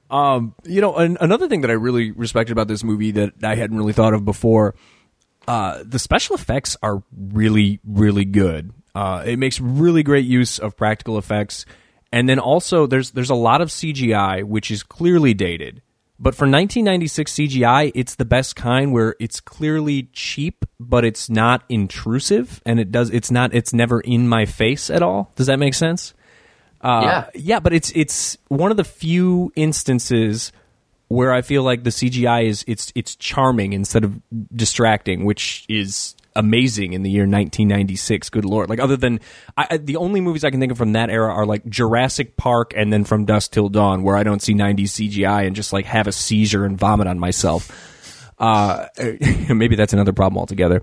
[0.09, 3.55] Um, you know, an, another thing that I really respected about this movie that I
[3.55, 4.75] hadn't really thought of before,
[5.47, 8.71] uh, the special effects are really, really good.
[8.93, 11.65] Uh, it makes really great use of practical effects,
[12.11, 15.81] and then also there's there's a lot of CGI which is clearly dated.
[16.17, 21.63] But for 1996 CGI, it's the best kind where it's clearly cheap, but it's not
[21.67, 25.31] intrusive, and it does it's not it's never in my face at all.
[25.35, 26.13] Does that make sense?
[26.81, 27.29] Uh, Yeah.
[27.35, 30.53] yeah, but it's it's one of the few instances
[31.09, 34.19] where I feel like the CGI is it's it's charming instead of
[34.55, 38.29] distracting, which is amazing in the year 1996.
[38.29, 38.69] Good lord!
[38.69, 39.19] Like other than
[39.57, 42.73] I, the only movies I can think of from that era are like Jurassic Park
[42.75, 45.85] and then From Dusk Till Dawn, where I don't see 90s CGI and just like
[45.85, 48.31] have a seizure and vomit on myself.
[48.37, 48.87] Uh,
[49.49, 50.81] maybe that's another problem altogether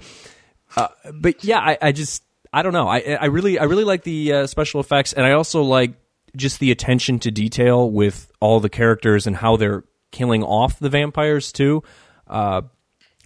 [1.12, 2.88] but yeah, I, I just I don't know.
[2.88, 5.95] I I really I really like the uh, special effects, and I also like
[6.37, 10.88] just the attention to detail with all the characters and how they're killing off the
[10.88, 11.83] vampires too.
[12.27, 12.62] Uh,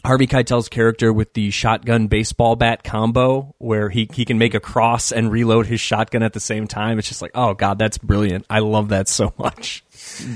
[0.07, 4.61] Harvey Keitel's character with the shotgun baseball bat combo, where he he can make a
[4.61, 6.99] cross and reload his shotgun at the same time.
[6.99, 8.47] It's just like, oh god, that's brilliant.
[8.49, 9.83] I love that so much.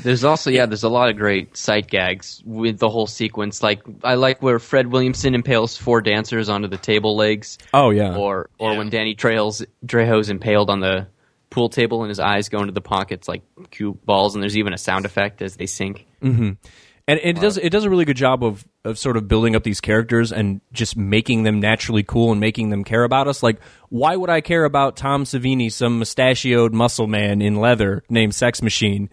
[0.03, 3.63] There's also yeah, there's a lot of great sight gags with the whole sequence.
[3.63, 8.17] Like I like where Fred Williamson impales four dancers onto the table legs, Oh yeah,
[8.17, 8.79] or or Yeah.
[8.79, 11.07] when Danny Trails Trejo's impaled on the
[11.51, 14.73] pool table and his eyes go into the pockets like cue balls, and there's even
[14.73, 16.07] a sound effect as they sink.
[16.23, 16.51] Mm-hmm.
[17.11, 19.63] And it does it does a really good job of of sort of building up
[19.63, 23.43] these characters and just making them naturally cool and making them care about us.
[23.43, 28.35] Like, why would I care about Tom Savini, some mustachioed muscle man in leather named
[28.35, 29.11] Sex Machine?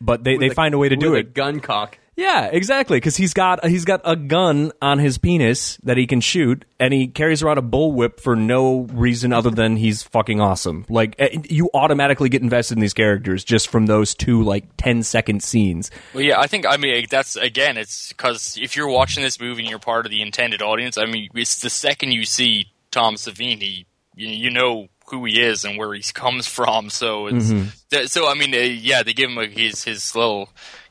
[0.00, 1.34] But they, they find a way to do it.
[1.34, 1.98] gun cock.
[2.18, 2.96] Yeah, exactly.
[2.96, 6.92] Because he's got he's got a gun on his penis that he can shoot, and
[6.92, 10.84] he carries around a bullwhip for no reason other than he's fucking awesome.
[10.88, 15.04] Like eh, you automatically get invested in these characters just from those two like 10
[15.04, 15.92] second scenes.
[16.12, 19.62] Well, yeah, I think I mean that's again, it's because if you're watching this movie
[19.62, 23.14] and you're part of the intended audience, I mean, it's the second you see Tom
[23.14, 26.90] Savini, you, you know who he is and where he comes from.
[26.90, 27.50] So it's
[27.90, 30.48] th- so I mean, uh, yeah, they give him a, his his little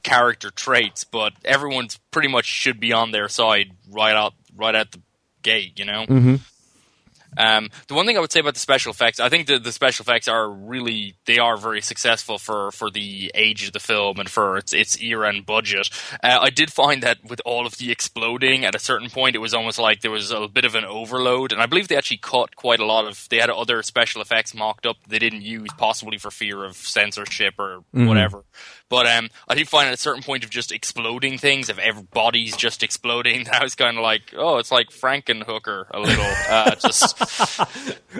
[0.08, 4.92] character traits, but everyone's pretty much should be on their side right out right at
[4.92, 5.02] the
[5.42, 6.06] gate, you know.
[7.38, 9.72] Um, the one thing I would say about the special effects, I think the, the
[9.72, 14.20] special effects are really they are very successful for, for the age of the film
[14.20, 15.90] and for its its era and budget.
[16.24, 19.40] Uh, I did find that with all of the exploding, at a certain point, it
[19.40, 22.18] was almost like there was a bit of an overload, and I believe they actually
[22.18, 23.28] cut quite a lot of.
[23.30, 27.56] They had other special effects mocked up they didn't use, possibly for fear of censorship
[27.60, 28.46] or whatever.
[28.90, 32.04] But um, I did find at a certain point of just exploding things, of every
[32.04, 36.76] body's just exploding, I was kind of like, oh, it's like Frankenhooker a little, uh,
[36.76, 37.18] just.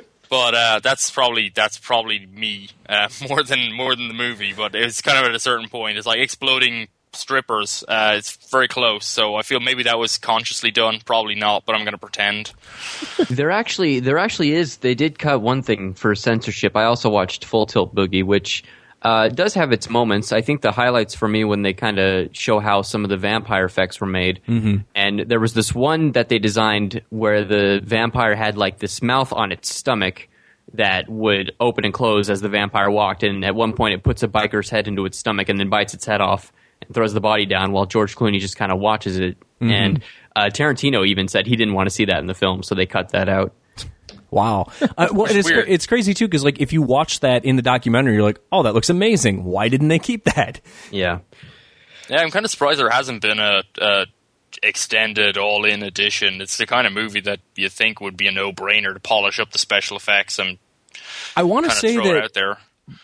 [0.30, 4.54] But uh, that's probably that's probably me uh, more than more than the movie.
[4.54, 5.98] But it's kind of at a certain point.
[5.98, 7.84] It's like exploding strippers.
[7.88, 9.06] Uh, it's very close.
[9.06, 11.00] So I feel maybe that was consciously done.
[11.06, 11.66] Probably not.
[11.66, 12.52] But I'm going to pretend.
[13.30, 14.78] There actually, there actually is.
[14.78, 16.76] They did cut one thing for censorship.
[16.76, 18.64] I also watched Full Tilt Boogie, which
[19.02, 20.32] uh, does have its moments.
[20.32, 23.18] I think the highlights for me when they kind of show how some of the
[23.18, 24.42] vampire effects were made.
[24.48, 24.78] Mm-hmm.
[24.96, 29.32] And there was this one that they designed where the vampire had like this mouth
[29.32, 30.28] on its stomach
[30.74, 33.24] that would open and close as the vampire walked.
[33.24, 35.94] And at one point, it puts a biker's head into its stomach and then bites
[35.94, 39.18] its head off and throws the body down while George Clooney just kind of watches
[39.20, 39.38] it.
[39.72, 40.04] And
[40.36, 42.86] uh, Tarantino even said he didn't want to see that in the film, so they
[42.86, 43.54] cut that out.
[44.30, 44.68] Wow.
[44.98, 45.70] Uh, well, and it's, weird.
[45.70, 48.64] it's crazy too because like if you watch that in the documentary, you're like, oh,
[48.64, 49.44] that looks amazing.
[49.44, 50.60] Why didn't they keep that?
[50.92, 51.20] Yeah.
[52.10, 54.06] Yeah, I'm kind of surprised there hasn't been a, a
[54.64, 56.42] extended all-in edition.
[56.42, 59.52] It's the kind of movie that you think would be a no-brainer to polish up
[59.52, 60.58] the special effects and
[61.36, 62.58] I want to say that out there.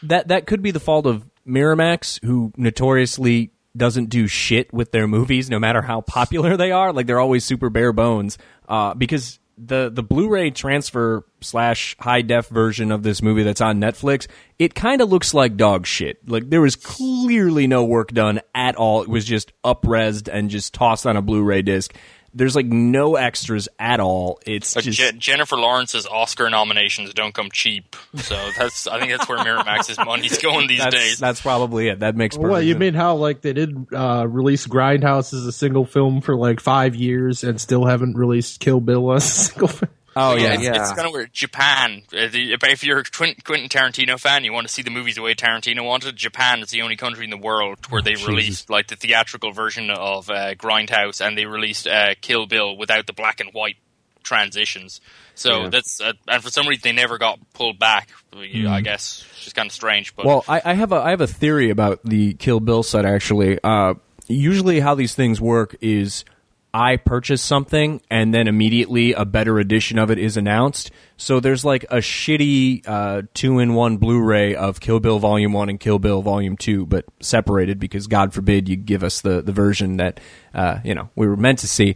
[0.03, 5.07] that that could be the fault of Miramax, who notoriously doesn't do shit with their
[5.07, 6.93] movies, no matter how popular they are.
[6.93, 8.38] Like they're always super bare bones.
[8.67, 13.79] Uh, because the the Blu-ray transfer slash high def version of this movie that's on
[13.79, 14.27] Netflix,
[14.60, 16.27] it kind of looks like dog shit.
[16.27, 19.01] Like there was clearly no work done at all.
[19.04, 21.93] It was just upresed and just tossed on a Blu-ray disc.
[22.34, 24.40] There's like no extras at all.
[24.46, 29.12] It's But just Je- Jennifer Lawrence's Oscar nominations don't come cheap, so that's I think
[29.12, 31.17] that's where Miramax's money's going these that's, days.
[31.17, 32.00] that's probably it.
[32.00, 32.79] That makes perfect Well, you sense.
[32.79, 36.96] mean how like they did uh, release Grindhouse as a single film for like five
[36.96, 39.92] years and still haven't released Kill Bill as a single film?
[40.15, 40.81] Oh yeah, it's, yeah.
[40.81, 41.33] it's kind of weird.
[41.33, 42.03] Japan.
[42.13, 45.15] uh, If if you're a Quentin Quentin Tarantino fan, you want to see the movies
[45.15, 46.15] the way Tarantino wanted.
[46.15, 49.89] Japan is the only country in the world where they released like the theatrical version
[49.89, 53.77] of uh, Grindhouse, and they released uh, Kill Bill without the black and white
[54.23, 55.01] transitions.
[55.35, 55.69] So Yeah.
[55.69, 58.09] that's uh, and for some reason they never got pulled back.
[58.35, 60.15] I guess it's just kind of strange.
[60.15, 63.05] But Well, I, I have a I have a theory about the Kill Bill set.
[63.05, 63.95] Actually, uh,
[64.27, 66.23] usually how these things work is
[66.74, 70.90] I purchase something and then immediately a better edition of it is announced.
[71.17, 75.69] So there's like a shitty uh, two in one Blu-ray of Kill Bill Volume One
[75.69, 79.52] and Kill Bill Volume Two, but separated because God forbid you give us the the
[79.52, 80.19] version that
[80.56, 81.96] uh, you know we were meant to see.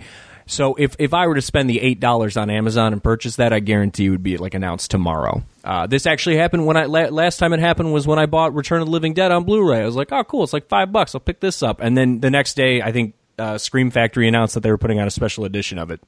[0.49, 3.51] So if, if I were to spend the eight dollars on Amazon and purchase that,
[3.51, 5.43] I guarantee it would be like announced tomorrow.
[5.63, 8.53] Uh, this actually happened when I la- last time it happened was when I bought
[8.53, 9.81] Return of the Living Dead on Blu-ray.
[9.81, 11.13] I was like, oh cool, it's like five bucks.
[11.13, 11.81] I'll pick this up.
[11.81, 14.99] And then the next day, I think uh, Scream Factory announced that they were putting
[14.99, 16.01] out a special edition of it.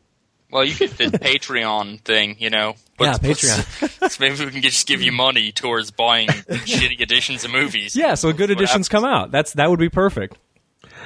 [0.52, 2.76] well, you could the Patreon thing, you know.
[3.00, 4.10] Yeah, Patreon.
[4.10, 7.96] so maybe we can just give you money towards buying shitty editions of movies.
[7.96, 8.90] Yeah, so good editions happens.
[8.90, 9.32] come out.
[9.32, 10.38] That's that would be perfect.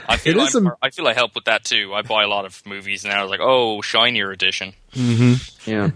[0.08, 1.94] I feel It is I'm- a- I feel I help with that too.
[1.94, 4.74] I buy a lot of movies, and I was like, oh, shinier edition.
[5.66, 5.92] Yeah.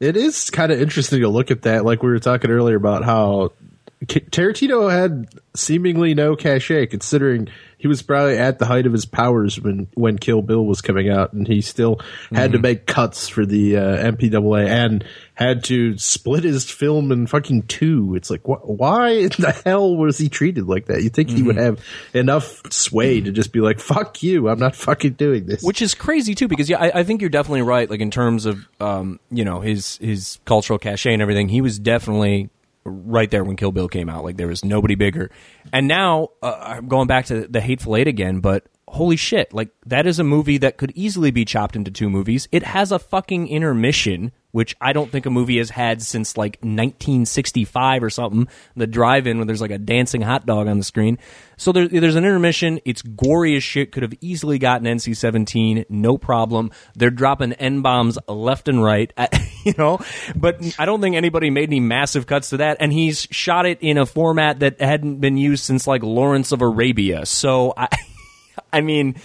[0.00, 1.84] It is kind of interesting to look at that.
[1.84, 3.54] Like we were talking earlier about how K-
[4.02, 9.60] Tarantino had seemingly no cachet, considering he was probably at the height of his powers
[9.60, 12.00] when when Kill Bill was coming out, and he still
[12.32, 17.26] had to make cuts for the uh, MPAA and had to split his film in
[17.26, 18.14] fucking two.
[18.14, 21.02] It's like, wh- why in the hell was he treated like that?
[21.02, 21.84] You think he would have
[22.14, 25.94] enough sway to just be like, "Fuck you, I'm not fucking doing this." which is
[25.94, 29.20] crazy too because yeah I, I think you're definitely right like in terms of um,
[29.30, 32.50] you know his his cultural cachet and everything he was definitely
[32.84, 34.24] right there when Kill Bill came out.
[34.24, 35.30] Like there was nobody bigger.
[35.72, 39.70] And now uh, I'm going back to the Hateful Eight again but holy shit like
[39.86, 42.48] that is a movie that could easily be chopped into two movies.
[42.52, 46.58] It has a fucking intermission which I don't think a movie has had since like
[46.60, 48.46] 1965 or something.
[48.76, 51.18] The drive-in where there's like a dancing hot dog on the screen.
[51.56, 52.78] So there, there's an intermission.
[52.84, 53.90] It's gory as shit.
[53.90, 56.70] Could have easily gotten NC-17, no problem.
[56.94, 59.12] They're dropping n bombs left and right,
[59.64, 59.98] you know.
[60.36, 62.76] But I don't think anybody made any massive cuts to that.
[62.78, 66.62] And he's shot it in a format that hadn't been used since like Lawrence of
[66.62, 67.26] Arabia.
[67.26, 67.88] So I,
[68.72, 69.16] I mean.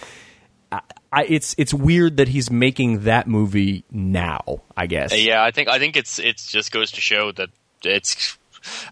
[1.12, 4.62] It's it's weird that he's making that movie now.
[4.76, 5.18] I guess.
[5.18, 7.50] Yeah, I think I think it's it just goes to show that
[7.84, 8.38] it's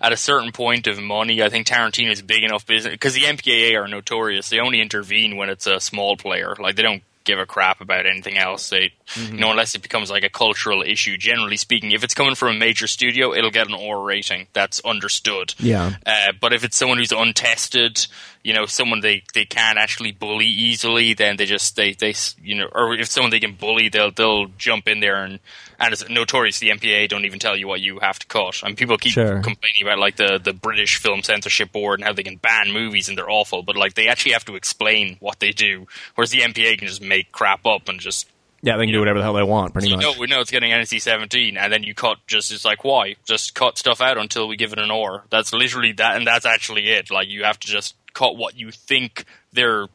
[0.00, 1.42] at a certain point of money.
[1.42, 4.48] I think Tarantino is big enough business because the MPAA are notorious.
[4.48, 6.54] They only intervene when it's a small player.
[6.58, 8.70] Like they don't give a crap about anything else.
[8.70, 11.18] They, you know, unless it becomes like a cultural issue.
[11.18, 14.46] Generally speaking, if it's coming from a major studio, it'll get an R rating.
[14.54, 15.54] That's understood.
[15.58, 15.96] Yeah.
[16.06, 18.06] Uh, but if it's someone who's untested,
[18.48, 22.54] you know, someone they, they can't actually bully easily, then they just they they you
[22.58, 25.38] know, or if someone they can bully, they'll they'll jump in there and
[25.80, 28.62] and it's notorious the MPA don't even tell you what you have to cut.
[28.64, 29.40] And people keep Sure.
[29.42, 33.08] complaining about like the the British Film Censorship Board and how they can ban movies
[33.08, 36.40] and they're awful, but like they actually have to explain what they do, whereas the
[36.40, 38.26] MPA can just make crap up and just
[38.62, 40.02] Yeah, they can do whatever the hell they want, pretty you much.
[40.04, 43.14] know, we know it's getting NC seventeen, and then you cut just it's like why?
[43.26, 45.24] Just cut stuff out until we give it an or.
[45.30, 47.10] That's literally that, and that's actually it.
[47.10, 49.86] Like you have to just cut what you think they're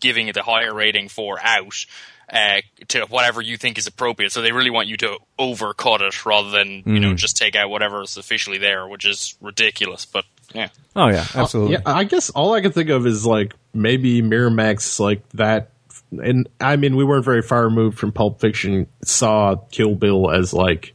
[0.00, 1.86] giving it the higher rating for out.
[2.32, 6.24] Uh, to whatever you think is appropriate, so they really want you to overcut it
[6.24, 10.04] rather than you know just take out whatever is officially there, which is ridiculous.
[10.04, 11.72] But yeah, Oh yeah, absolutely.
[11.74, 15.70] Yeah, I guess all I can think of is like maybe Miramax, like that.
[16.12, 18.86] And I mean, we weren't very far removed from Pulp Fiction.
[19.04, 20.94] Saw Kill Bill as like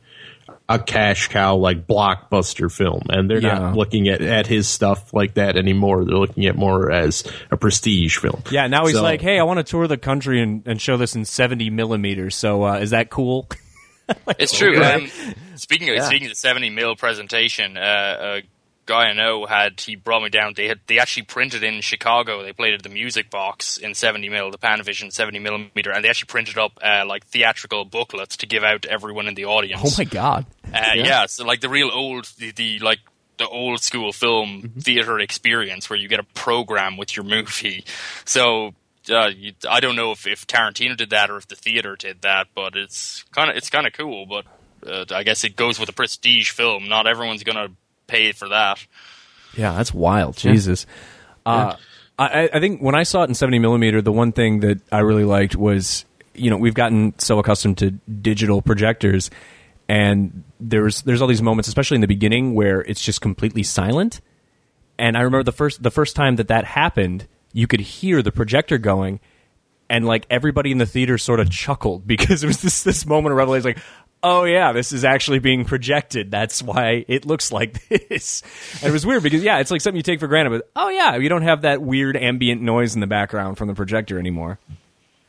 [0.68, 3.60] a cash cow, like blockbuster film, and they're Yeah.
[3.60, 6.04] not looking at at his stuff like that anymore.
[6.06, 8.42] They're looking at more as a prestige film.
[8.50, 10.98] Yeah, now he's So- like, hey, I want to tour the country and, and show
[10.98, 12.36] this in 70 millimeters.
[12.36, 13.48] So uh, is that cool?
[14.38, 14.78] It's true.
[14.78, 14.94] Okay.
[15.06, 18.42] Um, speaking of speaking of the seventy mil presentation, uh, a
[18.86, 20.54] guy I know had he brought me down.
[20.56, 22.44] They had they actually printed in Chicago.
[22.44, 26.10] They played at the Music Box in seventy mil, the Panavision seventy millimeter, and they
[26.10, 29.82] actually printed up uh, like theatrical booklets to give out to everyone in the audience.
[29.84, 30.46] oh my god.
[30.74, 31.26] Uh, yeah.
[31.26, 33.00] so like the real old, the, the like
[33.38, 34.80] the old school film Mm-hmm.
[34.80, 37.84] theater experience where you get a program with your movie.
[38.26, 38.74] So
[39.10, 42.22] uh, you, I don't know if, if Tarantino did that or if the theater did
[42.22, 44.26] that, but it's kind of it's kind of cool.
[44.26, 44.46] But
[44.88, 46.88] uh, I guess it goes with a prestige film.
[46.88, 47.70] Not everyone's gonna
[48.08, 48.86] pay for that.
[49.56, 50.38] Yeah, that's wild.
[50.38, 50.86] Jesus.
[51.46, 51.76] Uh,
[52.18, 55.00] I, I think when I saw it in 70 millimeter, the one thing that I
[55.00, 59.30] really liked was you know we've gotten so accustomed to digital projectors,
[59.88, 64.22] and there's there's all these moments, especially in the beginning, where it's just completely silent.
[64.98, 68.32] And I remember the first the first time that that happened, you could hear the
[68.32, 69.20] projector going,
[69.90, 73.32] and like everybody in the theater sort of chuckled because it was this this moment
[73.32, 73.84] of revelation, like.
[74.28, 76.32] Oh yeah, this is actually being projected.
[76.32, 78.42] That's why it looks like this.
[78.82, 80.50] And it was weird because yeah, it's like something you take for granted.
[80.50, 83.76] But oh yeah, you don't have that weird ambient noise in the background from the
[83.76, 84.58] projector anymore.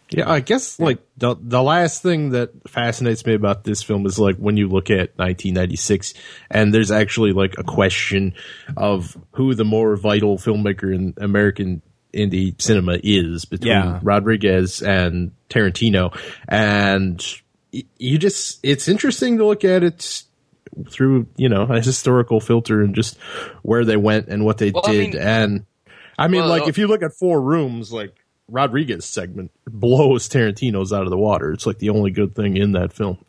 [0.09, 4.19] Yeah, I guess like the the last thing that fascinates me about this film is
[4.19, 6.15] like when you look at 1996
[6.51, 8.33] and there's actually like a question
[8.77, 11.83] of who the more vital filmmaker in American
[12.15, 13.99] indie cinema is between Yeah.
[14.03, 16.17] Rodriguez and Tarantino
[16.49, 17.41] and y-
[17.99, 20.23] you just it's interesting to look at it
[20.91, 23.17] through, you know, a historical filter and just
[23.63, 25.67] where they went and what they Well, I did mean- and
[26.19, 28.15] I mean Well, like uh, if you look at Four Rooms like
[28.49, 31.53] Rodriguez segment blows Tarantino's out of the water.
[31.53, 33.19] It's like the only good thing in that film.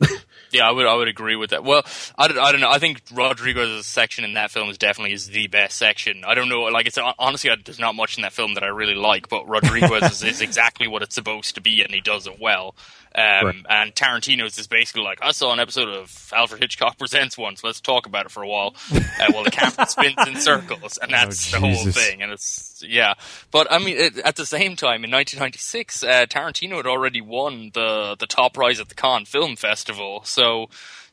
[0.50, 1.64] Yeah, I would I would agree with that.
[1.64, 1.84] Well,
[2.16, 2.70] I don't, I don't know.
[2.70, 6.24] I think Rodrigo's section in that film is definitely is the best section.
[6.26, 6.62] I don't know.
[6.62, 9.48] Like it's honestly, I, there's not much in that film that I really like, but
[9.48, 12.74] Rodriguez is, is exactly what it's supposed to be, and he does it well.
[13.14, 13.56] Um, Right.
[13.68, 17.64] And Tarantino's is basically like I saw an episode of Alfred Hitchcock Presents once.
[17.64, 18.74] Let's talk about it for a while.
[19.18, 22.22] Uh, well, the camera spins in circles, and that's the whole thing.
[22.22, 23.14] And it's yeah,
[23.50, 27.72] but I mean, it, at the same time, in 1996, uh, Tarantino had already won
[27.74, 30.37] the the top prize at the Cannes Film Festival, so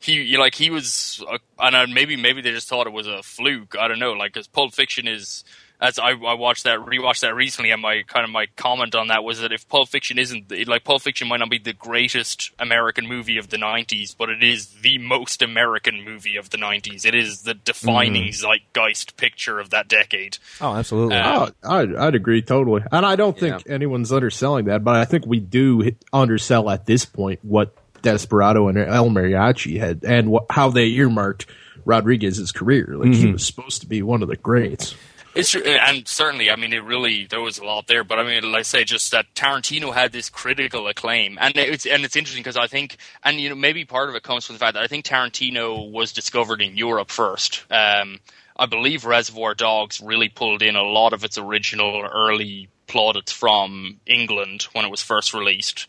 [0.00, 3.06] he you like he was, uh, and uh, maybe maybe they just thought it was
[3.06, 3.74] a fluke.
[3.78, 5.44] I don't know, like because Pulp Fiction is.
[5.78, 9.08] As I, I watched that, rewatched that recently, and my kind of my comment on
[9.08, 12.50] that was that if Pulp Fiction isn't like Pulp Fiction might not be the greatest
[12.58, 17.04] American movie of the '90s, but it is the most American movie of the '90s.
[17.04, 20.38] It is the defining zeitgeist picture of that decade.
[20.62, 21.16] Oh, absolutely.
[21.16, 22.82] Uh, oh, I'd, I'd agree totally.
[22.90, 27.04] And I don't think anyone's underselling that, but I think we do undersell at this
[27.04, 31.46] point what Desperado and El Mariachi had and what, how they earmarked
[31.84, 32.96] Rodriguez's career.
[32.96, 34.94] Like he was supposed to be one of the greats.
[35.36, 38.04] It's true, and certainly, I mean, it really there was a lot there.
[38.04, 41.84] But I mean, like I say, just that Tarantino had this critical acclaim, and it's
[41.84, 44.54] and it's interesting because I think, and you know, maybe part of it comes from
[44.54, 47.64] the fact that I think Tarantino was discovered in Europe first.
[47.70, 48.18] Um,
[48.58, 54.00] I believe Reservoir Dogs really pulled in a lot of its original early plaudits from
[54.06, 55.86] England when it was first released.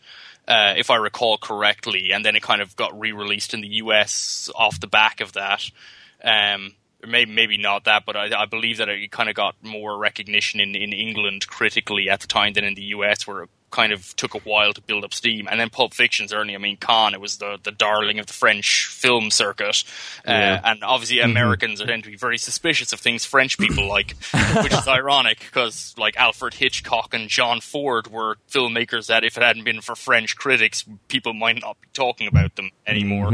[0.48, 4.48] Uh, if I recall correctly, and then it kind of got re-released in the US
[4.54, 5.70] off the back of that.
[6.24, 6.74] Um,
[7.06, 10.58] maybe maybe not that, but I, I believe that it kind of got more recognition
[10.58, 14.14] in, in England critically at the time than in the US, where it kind of
[14.16, 15.48] took a while to build up steam.
[15.50, 18.32] And then Pulp Fiction's certainly, I mean, Cannes, it was the, the darling of the
[18.32, 19.84] French film circuit.
[20.26, 24.14] Uh, and obviously, Americans tend to be very suspicious of things French people like,
[24.62, 29.42] which is ironic because, like, Alfred Hitchcock and John Ford were filmmakers that, if it
[29.42, 33.30] hadn't been for French critics, people might not be talking about them anymore.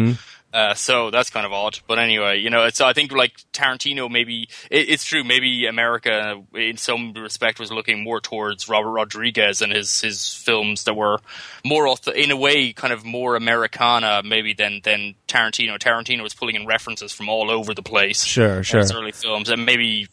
[0.55, 1.81] Uh, so that's kind of odd.
[1.89, 5.25] But anyway, you know, it's I think like Tarantino maybe it, it's true.
[5.25, 10.85] Maybe America in some respect was looking more towards Robert Rodriguez and his his films
[10.85, 11.19] that were
[11.65, 15.79] more in a way kind of more Americana maybe than than Tarantino.
[15.79, 18.25] Tarantino was pulling in references from all over the place.
[18.25, 18.81] Sure, sure.
[18.81, 20.07] his early films, and maybe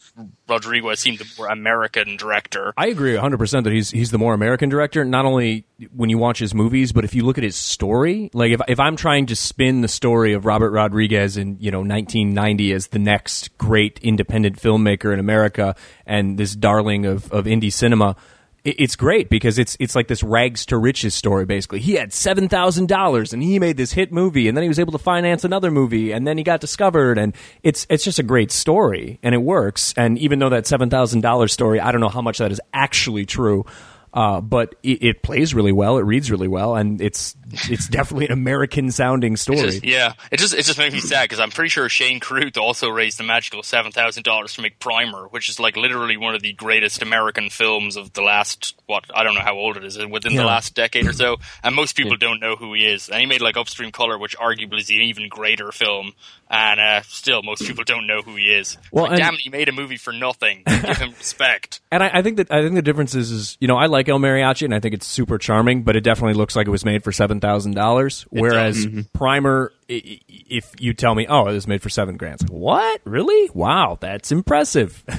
[0.47, 2.73] Rodriguez seemed the more American director.
[2.75, 5.65] I agree 100% that he's he's the more American director not only
[5.95, 8.79] when you watch his movies but if you look at his story like if if
[8.79, 12.99] I'm trying to spin the story of Robert Rodriguez in you know 1990 as the
[12.99, 18.15] next great independent filmmaker in America and this darling of of indie cinema
[18.63, 21.79] it's great because it's it's like this rags to riches story basically.
[21.79, 24.79] He had seven thousand dollars and he made this hit movie and then he was
[24.79, 28.23] able to finance another movie and then he got discovered and it's it's just a
[28.23, 29.93] great story and it works.
[29.97, 32.61] And even though that seven thousand dollars story, I don't know how much that is
[32.73, 33.65] actually true.
[34.13, 35.97] Uh, but it, it plays really well.
[35.97, 37.33] It reads really well, and it's
[37.69, 39.61] it's definitely an American sounding story.
[39.61, 42.57] just- yeah, it just it just makes me sad because I'm pretty sure Shane Carruth
[42.57, 46.35] also raised the magical seven thousand dollars to make Primer, which is like literally one
[46.35, 49.83] of the greatest American films of the last what I don't know how old it
[49.85, 50.39] is within Yeah.
[50.41, 53.09] the last decade or so, and most people don't know who he is.
[53.09, 56.13] And he made like Upstream Color, which arguably is an even greater film,
[56.49, 58.77] and uh, still most people don't know who he is.
[58.91, 60.63] Well, like, damn it, he made a movie for nothing.
[60.67, 61.79] Give him respect.
[61.91, 64.07] And I, I think that I think the difference is, is you know I like
[64.09, 66.85] El Mariachi and I think it's super charming, but it definitely looks like it was
[66.85, 68.25] made for seven thousand dollars.
[68.29, 69.01] Whereas mm-hmm.
[69.13, 72.43] Primer, i- i- if you tell me, oh, it was made for seven grand, it's
[72.43, 73.01] like, what?
[73.03, 73.49] Really?
[73.53, 75.03] Wow, that's impressive.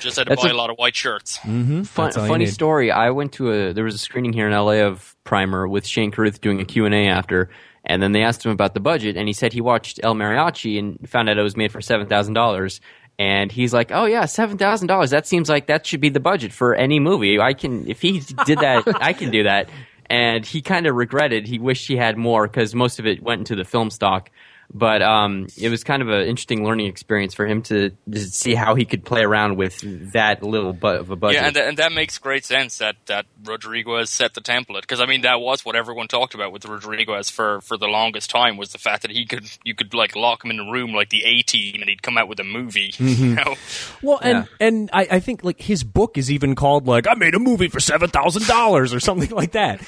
[0.00, 1.38] Just had to That's buy a- a lot of white shirts.
[1.38, 1.84] Mm-hmm.
[1.84, 2.52] Fun, That's all you funny need.
[2.52, 2.90] story.
[2.92, 6.10] I went to a there was a screening here in LA of Primer with Shane
[6.10, 7.48] Carruth doing a Q&A after
[7.86, 10.78] and then they asked him about the budget and he said he watched El Mariachi
[10.78, 12.80] and found out it was made for $7,000
[13.18, 15.10] and he's like, "Oh yeah, $7,000.
[15.10, 17.38] That seems like that should be the budget for any movie.
[17.40, 19.68] I can if he did that, I can do that."
[20.10, 21.46] And he kind of regretted.
[21.46, 24.28] He wished he had more because most of it went into the film stock.
[24.72, 28.54] But um, it was kind of an interesting learning experience for him to, to see
[28.54, 31.40] how he could play around with that little bu- of a budget.
[31.40, 35.00] Yeah, and, th- and that makes great sense that, that Rodriguez set the template because
[35.00, 38.56] I mean that was what everyone talked about with Rodriguez for, for the longest time
[38.56, 41.08] was the fact that he could you could like lock him in a room like
[41.08, 42.94] the A Team and he'd come out with a movie.
[43.20, 43.56] You know?
[44.02, 47.34] Well, and and I, I think like his book is even called like I made
[47.34, 49.80] a movie for seven thousand dollars or something like that.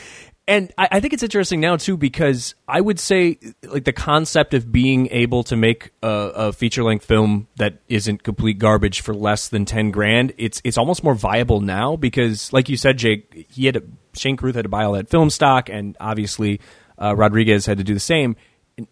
[0.53, 4.53] And I, I think it's interesting now too because I would say like the concept
[4.53, 9.15] of being able to make a, a feature length film that isn't complete garbage for
[9.15, 13.47] less than ten grand, it's it's almost more viable now because like you said, Jake,
[13.51, 13.85] he had to,
[14.15, 16.61] Shane Carruth had to buy all that film stock, and obviously
[17.01, 18.37] uh, Rodriguez had to do the same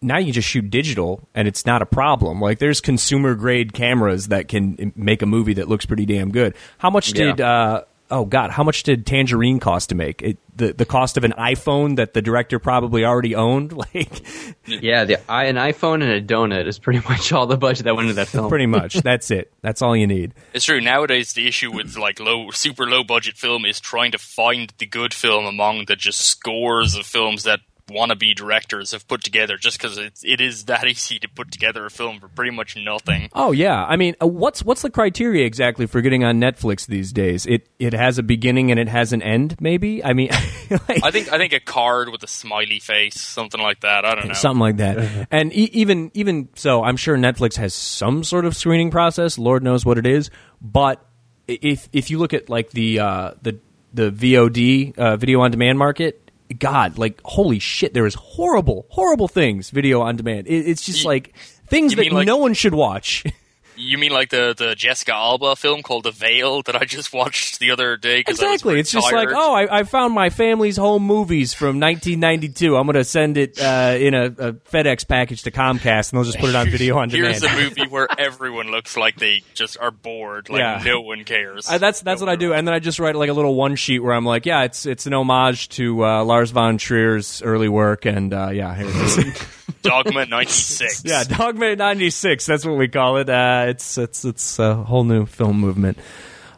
[0.02, 2.38] now you can just shoot digital and it's not a problem.
[2.40, 6.54] Like there's consumer grade cameras that can make a movie that looks pretty damn good.
[6.78, 7.24] How much Yeah.
[7.24, 10.22] did uh oh god, how much did Tangerine cost to make?
[10.22, 14.22] It, the the cost of an iPhone that the director probably already owned like
[14.66, 18.08] yeah, the, an iPhone and a donut is pretty much all the budget that went
[18.08, 18.48] into that film.
[18.48, 18.94] pretty much.
[18.94, 19.52] That's it.
[19.62, 20.34] That's all you need.
[20.52, 20.80] It's true.
[20.80, 24.86] Nowadays, the issue with like low, super low budget film is trying to find the
[24.86, 29.56] good film among the just scores of films that wannabe directors have put together.
[29.56, 32.76] Just because it, it is that easy to put together a film for pretty much
[32.76, 33.28] nothing.
[33.34, 37.12] Oh yeah, I mean, uh, what's what's the criteria exactly for getting on Netflix these
[37.12, 37.46] days?
[37.46, 40.04] It it has a beginning and it has an end, maybe.
[40.04, 40.30] I mean,
[40.70, 44.04] like, I think I think a card with a smiley face, something like that.
[44.04, 44.34] I don't know.
[44.34, 45.28] something like that.
[45.30, 49.38] and e- even even so, I'm sure Netflix has some sort of screening process.
[49.38, 50.30] Lord knows what it is.
[50.60, 51.04] But
[51.46, 53.58] if if you look at like the uh, the
[53.92, 56.29] the VOD uh, video on demand market.
[56.58, 57.94] God, like holy shit!
[57.94, 60.46] There is horrible, horrible things video on demand.
[60.48, 61.34] It, it's just You- like
[61.68, 63.24] things that like- no one should watch.
[63.80, 67.58] You mean like the the Jessica Alba film called The Veil that I just watched
[67.60, 68.20] the other day?
[68.26, 68.78] Exactly.
[68.78, 72.76] It's just like, oh, I, I found my family's home movies from 1992.
[72.76, 76.24] I'm going to send it uh, in a, a FedEx package to Comcast, and they'll
[76.30, 77.42] just put it on video on demand.
[77.42, 80.82] Here's a movie where everyone looks like they just are bored, like Yeah.
[80.84, 81.68] no one cares.
[81.68, 83.54] I, that's that's No what I do, and then I just write like a little
[83.54, 87.40] one sheet where I'm like, yeah, it's it's an homage to uh, Lars von Trier's
[87.42, 89.56] early work, and uh, yeah, here it is.
[89.82, 91.02] Dogma '96.
[91.04, 92.46] yeah, Dogma '96.
[92.46, 93.28] That's what we call it.
[93.28, 95.98] Uh, it's it's it's a whole new film movement.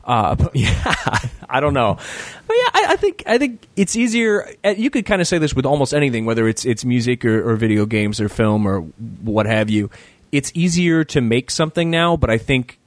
[0.04, 0.94] Uh, but yeah,
[1.48, 1.96] I don't know.
[2.46, 4.52] But yeah, I, I think I think it's easier.
[4.64, 7.48] uh, You could kind of say this with almost anything, whether it's it's music or,
[7.50, 9.90] or video games or film or what have you.
[10.32, 12.78] It's easier to make something now, but I think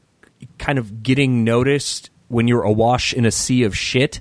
[0.58, 4.20] kind of getting noticed when you're awash in a sea of shit.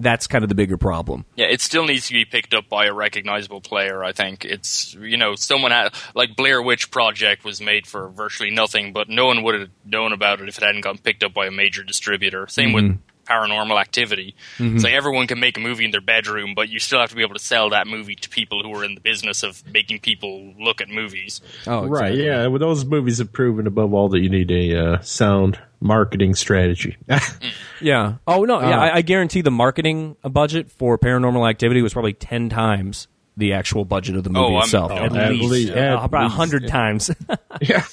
[0.00, 1.24] That's kind of the bigger problem.
[1.36, 4.04] Yeah, it still needs to be picked up by a recognizable player.
[4.04, 8.50] I think it's you know someone had, like Blair Witch Project was made for virtually
[8.50, 11.34] nothing, but no one would have known about it if it hadn't gotten picked up
[11.34, 12.46] by a major distributor.
[12.46, 12.84] Same with
[13.28, 14.34] Paranormal Activity.
[14.58, 17.16] It's like everyone can make a movie in their bedroom, but you still have to
[17.16, 20.00] be able to sell that movie to people who are in the business of making
[20.00, 21.40] people look at movies.
[21.66, 22.46] Oh, Right, yeah.
[22.46, 26.96] Well, those movies have proven above all that you need a uh, sound marketing strategy.
[27.80, 28.14] Yeah.
[28.26, 28.60] Oh no.
[28.60, 33.06] Yeah, Uh, I, I guarantee the marketing budget for Paranormal Activity was probably ten times
[33.36, 34.90] the actual budget of the movie Oh, itself.
[34.90, 36.68] oh, at, at least, least- Uh, about a hundred yeah.
[36.70, 37.10] times.
[37.60, 37.84] yeah.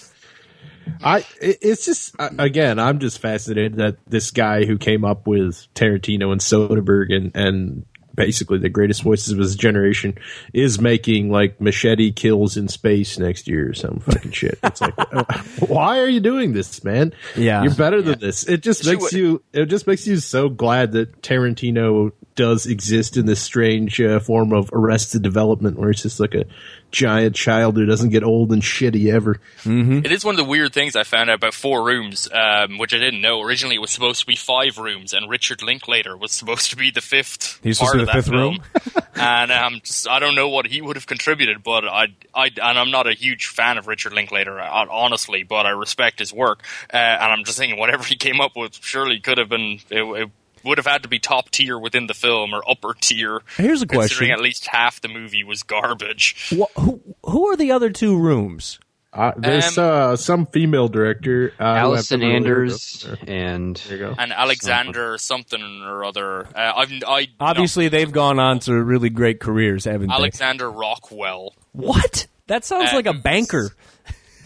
[1.04, 5.28] I it- it's just uh, again I'm just fascinated that this guy who came up
[5.28, 10.18] with Tarantino and Soderbergh and and basically the greatest voices of his generation
[10.54, 14.58] is making like machete kills in space next year or some fucking shit.
[14.64, 15.24] It's like uh,
[15.68, 17.14] why are you doing this, man?
[17.36, 17.64] Yeah.
[17.64, 18.48] You're better than this.
[18.48, 22.66] It just She makes would- you it just makes you so glad that Tarantino does
[22.66, 26.46] exist in this strange uh, form of arrested development where it's just like a
[26.92, 29.40] giant child who doesn't get old and shitty ever.
[29.66, 32.94] It is one of the weird things I found out about Four Rooms, um, which
[32.94, 33.42] I didn't know.
[33.42, 36.92] Originally, it was supposed to be five rooms, and Richard Linklater was supposed to be
[36.92, 39.06] the fifth He's part supposed to of be that the fifth film.
[39.16, 42.80] and um, just, I don't know what he would have contributed, but I, I, and
[42.80, 46.64] I'm not a huge fan of Richard Linklater, uh, honestly, but I respect his work.
[46.94, 49.80] Uh, and I'm just thinking, whatever he came up with, surely could have been.
[49.90, 50.30] It, it
[50.66, 53.42] would have had to be top tier within the film or upper tier.
[53.58, 54.32] Here's a considering question.
[54.32, 56.50] At least half the movie was garbage.
[56.52, 58.80] Wha who who are the other two rooms?
[59.14, 63.98] Uh, there's Um, uh, some female director, uh, Allison never really heard Anders and There
[63.98, 66.48] you and Alexander something or other.
[66.54, 70.14] Uh, I've I Obviously, they've gone on to really great careers, haven't they?
[70.14, 71.54] Alexander Rockwell.
[71.72, 72.28] What?
[72.48, 73.72] That sounds like a Um, banker.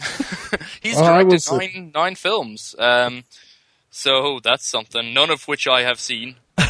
[0.82, 2.74] He's Oh, directed was- nine nine films.
[2.78, 3.24] Um,
[3.90, 5.12] so that's something.
[5.12, 6.36] None of which I have seen.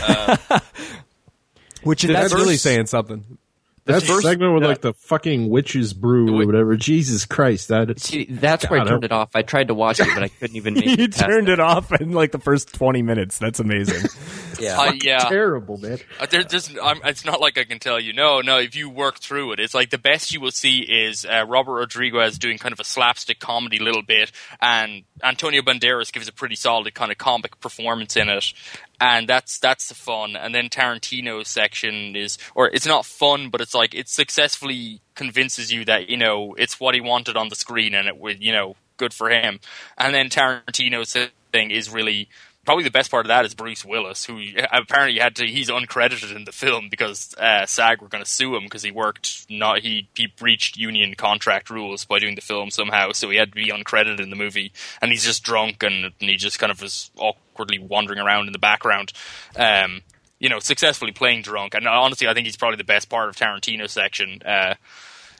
[1.82, 3.38] Which Did that's that really saying something.
[3.86, 4.68] That first- segment with yeah.
[4.68, 6.76] like the fucking witch's brew or whatever.
[6.76, 9.30] Jesus Christ, that is, see, that's where I turned I- it off.
[9.34, 11.14] I tried to watch it, but I couldn't even make you it.
[11.14, 13.38] turned it off in like the first twenty minutes.
[13.38, 14.08] That's amazing.
[14.60, 14.78] Yeah.
[14.78, 15.18] Uh, yeah.
[15.28, 15.98] terrible, man.
[16.18, 18.12] Uh, there, there's, I'm, it's not like I can tell you.
[18.12, 18.58] No, no.
[18.58, 21.74] If you work through it, it's like the best you will see is uh, Robert
[21.74, 26.56] Rodriguez doing kind of a slapstick comedy little bit, and Antonio Banderas gives a pretty
[26.56, 28.52] solid kind of comic performance in it,
[29.00, 30.36] and that's that's the fun.
[30.36, 35.72] And then Tarantino's section is, or it's not fun, but it's like it successfully convinces
[35.72, 38.52] you that you know it's what he wanted on the screen, and it would you
[38.52, 39.58] know good for him.
[39.96, 41.16] And then Tarantino's
[41.52, 42.28] thing is really
[42.64, 44.40] probably the best part of that is Bruce Willis, who
[44.72, 45.46] apparently had to.
[45.46, 48.90] He's uncredited in the film because uh, SAG were going to sue him because he
[48.90, 53.36] worked not he he breached union contract rules by doing the film somehow, so he
[53.36, 54.72] had to be uncredited in the movie.
[55.00, 58.52] And he's just drunk and, and he just kind of was awkwardly wandering around in
[58.52, 59.12] the background.
[59.56, 60.02] Um,
[60.38, 61.74] you know, successfully playing drunk.
[61.74, 64.40] And honestly, I think he's probably the best part of Tarantino's section.
[64.44, 64.74] Uh,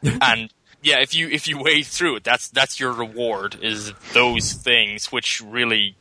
[0.21, 0.53] and
[0.83, 5.13] yeah, if you if you wade through it, that's that's your reward is those things,
[5.13, 5.97] which really,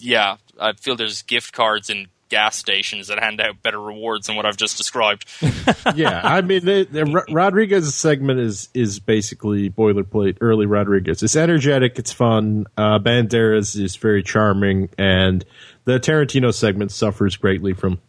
[0.00, 4.36] yeah, I feel there's gift cards and gas stations that hand out better rewards than
[4.36, 5.26] what I've just described.
[5.94, 10.38] yeah, I mean, the, the Ro- Rodriguez's segment is is basically boilerplate.
[10.40, 11.22] Early Rodriguez.
[11.22, 11.98] It's energetic.
[11.98, 12.66] It's fun.
[12.76, 15.44] Uh, Banderas is very charming, and
[15.84, 18.00] the Tarantino segment suffers greatly from.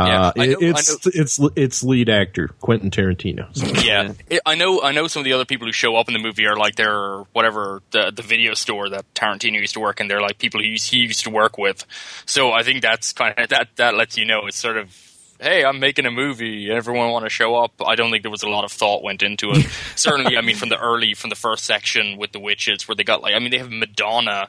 [0.00, 3.48] Uh, Yeah, I know- it's it's it's lead actor Quentin Tarantino.
[3.56, 4.80] So, yeah, It- I know.
[4.80, 6.76] I know some of the other people who show up in the movie are like
[6.76, 10.06] they're whatever the the video store that Tarantino used to work in.
[10.08, 11.84] They're like people he used, he used to work with.
[12.26, 14.94] So I think that's kind of that that lets you know it's sort of.
[15.40, 16.68] Hey, I'm making a movie.
[16.68, 17.70] Everyone want to show up?
[17.86, 19.66] I don't think there was a lot of thought went into it.
[19.94, 23.04] Certainly, I mean, from the early, from the first section with the witches, where they
[23.04, 24.48] got like, I mean, they have Madonna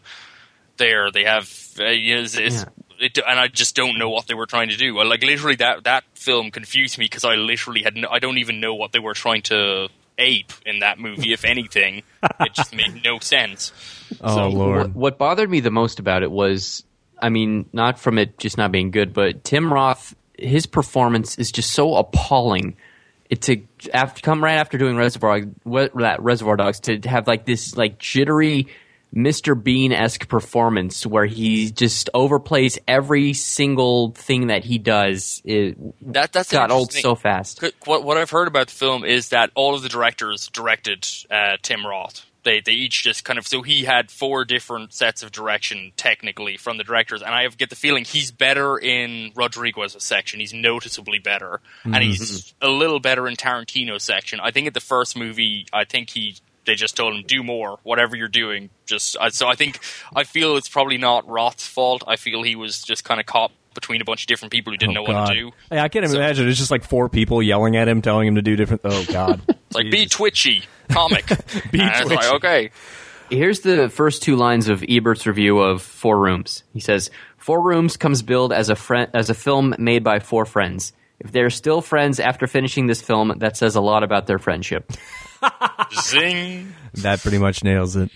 [0.77, 1.11] there.
[1.11, 1.47] They have,
[1.79, 2.65] uh, is, is,
[2.99, 4.95] it, and I just don't know what they were trying to do.
[4.95, 8.37] Well, Like literally, that that film confused me because I literally had, no, I don't
[8.37, 9.87] even know what they were trying to
[10.17, 11.31] ape in that movie.
[11.33, 12.03] if anything,
[12.39, 13.71] it just made no sense.
[14.21, 14.77] Oh So, lord.
[14.77, 16.83] What, what bothered me the most about it was,
[17.21, 21.51] I mean, not from it just not being good, but Tim Roth, his performance is
[21.51, 22.75] just so appalling.
[23.29, 23.61] It to
[23.93, 27.99] after come right after doing Reservoir what, that Reservoir Dogs to have like this like
[27.99, 28.67] jittery
[29.13, 29.61] Mr.
[29.61, 35.41] Bean esque performance where he just overplays every single thing that he does.
[35.45, 35.77] It
[36.13, 37.63] That that's got old so fast.
[37.85, 41.57] What what I've heard about the film is that all of the directors directed uh,
[41.61, 42.25] Tim Roth.
[42.43, 46.55] They they each just kind of so he had four different sets of direction technically
[46.55, 50.39] from the directors, and I get the feeling he's better in Rodriguez's section.
[50.39, 54.39] He's noticeably better, and he's a little better in Tarantino's section.
[54.39, 56.37] I think at the first movie, I think he
[56.69, 58.69] they just told him do more, whatever you're doing.
[58.85, 59.79] Just uh, so I think
[60.15, 62.03] I feel it's probably not Roth's fault.
[62.07, 64.77] I feel he was just kind of caught between a bunch of different people who
[64.77, 65.51] didn't know what to do.
[65.71, 66.47] Yeah, I can't So- imagine.
[66.47, 68.81] It's just like four people yelling at him, telling him to do different.
[68.85, 69.41] Oh God.
[69.69, 71.27] It's like be twitchy, comic.
[71.71, 72.35] Be And it's like, twitchy.
[72.37, 72.71] okay.
[73.29, 76.63] Here's the first two lines of Ebert's review of Four Rooms.
[76.73, 80.45] He says, Four Rooms comes billed as a friend as a film made by four
[80.45, 80.91] friends.
[81.19, 84.91] If they're still friends after finishing this film, that says a lot about their friendship.
[86.01, 86.73] Zing.
[86.95, 88.11] that pretty much nails it.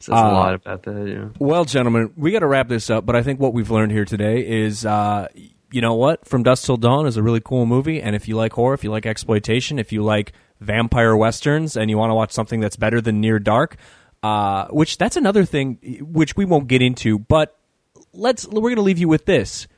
[0.00, 1.08] Says a lot about that.
[1.08, 1.28] Yeah.
[1.38, 3.06] Well, gentlemen, we got to wrap this up.
[3.06, 5.28] But I think what we've learned here today is, uh,
[5.70, 6.26] you know what?
[6.26, 8.00] From Dusk Till Dawn is a really cool movie.
[8.00, 11.90] And if you like horror, if you like exploitation, if you like vampire westerns, and
[11.90, 13.76] you want to watch something that's better than Near Dark,
[14.22, 17.18] uh, which that's another thing which we won't get into.
[17.18, 17.56] But
[18.12, 19.68] let's we're going to leave you with this.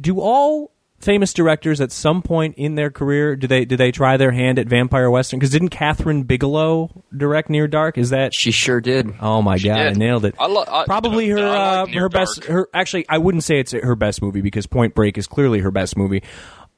[0.00, 4.16] Do all famous directors at some point in their career do they do they try
[4.16, 5.38] their hand at vampire western?
[5.38, 7.98] Because didn't Kathryn Bigelow direct Near Dark?
[7.98, 9.14] Is that She sure did.
[9.20, 10.34] Oh my god, I nailed it.
[10.38, 13.44] I lo- I- Probably her I like uh, Near her best her actually I wouldn't
[13.44, 16.22] say it's her best movie because Point Break is clearly her best movie.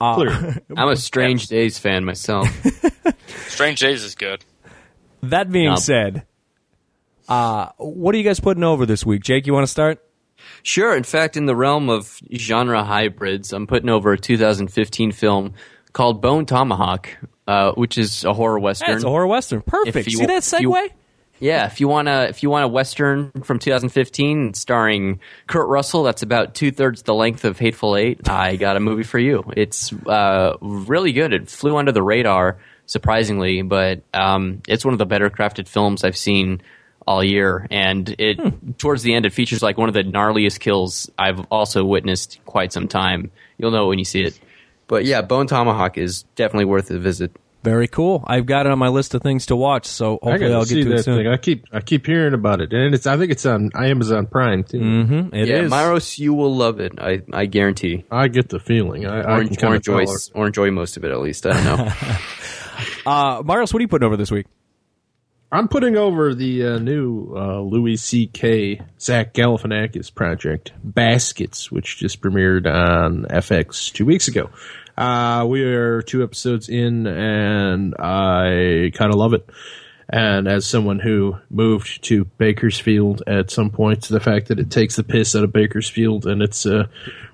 [0.00, 0.54] Uh, Clearly.
[0.76, 2.48] I'm a Strange Days fan myself.
[3.48, 4.44] Strange Days is good.
[5.24, 5.78] that being Nope.
[5.80, 6.26] said,
[7.28, 9.22] uh, what are you guys putting over this week?
[9.22, 10.00] Jake, you want to start?
[10.62, 10.96] Sure.
[10.96, 15.54] In fact, in the realm of genre hybrids, I'm putting over a 2015 film
[15.92, 17.08] called Bone Tomahawk,
[17.46, 18.90] uh, which is a horror western.
[18.90, 19.62] Yeah, it's a horror western.
[19.62, 20.06] Perfect.
[20.08, 20.90] You- See that if you- segue?
[21.40, 26.02] Yeah, if you want to, if you want a western from 2015 starring Kurt Russell,
[26.02, 28.28] that's about two thirds the length of Hateful Eight.
[28.28, 29.44] I got a movie for you.
[29.56, 31.32] It's uh, really good.
[31.32, 36.02] It flew under the radar, surprisingly, but um, it's one of the better crafted films
[36.02, 36.60] I've seen
[37.08, 37.66] all year.
[37.70, 41.84] And it towards the end, it features like one of the gnarliest kills I've also
[41.84, 43.30] witnessed quite some time.
[43.56, 44.38] You'll know it when you see it.
[44.86, 47.34] But yeah, Bone Tomahawk is definitely worth a visit.
[47.64, 48.22] Very cool.
[48.26, 50.84] I've got it on my list of things to watch, so hopefully I'll see get
[50.84, 51.16] to that it soon.
[51.18, 51.26] thing.
[51.26, 54.62] I keep I keep hearing about it, and it's I think it's on Amazon Prime
[54.62, 54.78] too.
[54.78, 55.34] Mm-hmm.
[55.34, 55.72] It yeah, is.
[55.72, 57.00] Myros, you will love it.
[57.00, 58.04] I, I guarantee.
[58.12, 59.06] I get the feeling.
[59.06, 60.04] I, I can or enjoy
[60.34, 61.46] or enjoy most of it at least.
[61.46, 61.92] I don't know.
[63.04, 64.46] Uh, Marius, what are you putting over this week?
[65.50, 68.82] I'm putting over the uh, new uh, Louis C.K.
[69.00, 74.50] Zach Galifianakis project, Baskets, which just premiered on FX two weeks ago.
[74.94, 79.48] Uh, we are two episodes in, and I kind of love it.
[80.10, 84.96] And as someone who moved to Bakersfield at some point, the fact that it takes
[84.96, 86.88] the piss out of Bakersfield and it's uh,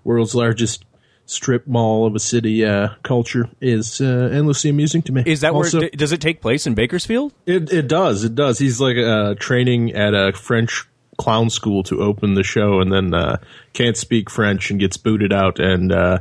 [0.04, 0.84] world's largest
[1.26, 5.22] strip mall of a city uh, culture is uh, endlessly amusing to me.
[5.26, 7.32] Is that Also- where does it take place in Bakersfield?
[7.46, 8.24] it it does.
[8.24, 8.58] It does.
[8.58, 10.84] He's like uh, training at a French
[11.16, 13.36] clown school to open the show, and then uh,
[13.72, 16.18] can't speak French and gets booted out, and uh,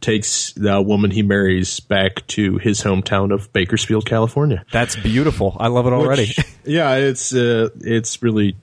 [0.00, 4.64] takes the woman he marries back to his hometown of Bakersfield, California.
[4.72, 5.56] That's beautiful.
[5.60, 6.26] I love it already.
[6.26, 8.56] Which- yeah, it's uh, it's really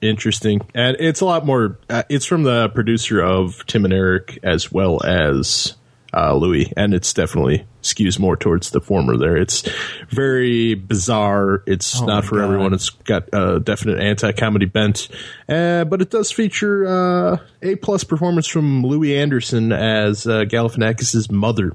[0.00, 1.78] interesting, and it's a lot more.
[1.88, 5.74] Uh, it's from the producer of Tim and Eric as well as
[6.14, 9.16] uh, Louis, and it's definitely skews more towards the former.
[9.16, 9.62] There, it's
[10.08, 11.62] very bizarre.
[11.66, 12.44] It's Oh not for God.
[12.44, 12.74] everyone.
[12.74, 15.08] It's got a definite anti-comedy bent,
[15.48, 21.30] uh, but it does feature uh, a plus performance from Louie Anderson as uh, Galifianakis'
[21.30, 21.72] mother.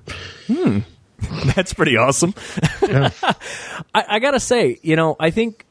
[1.55, 2.33] That's pretty awesome.
[2.81, 3.13] I,
[3.93, 5.65] I gotta say, you know, I think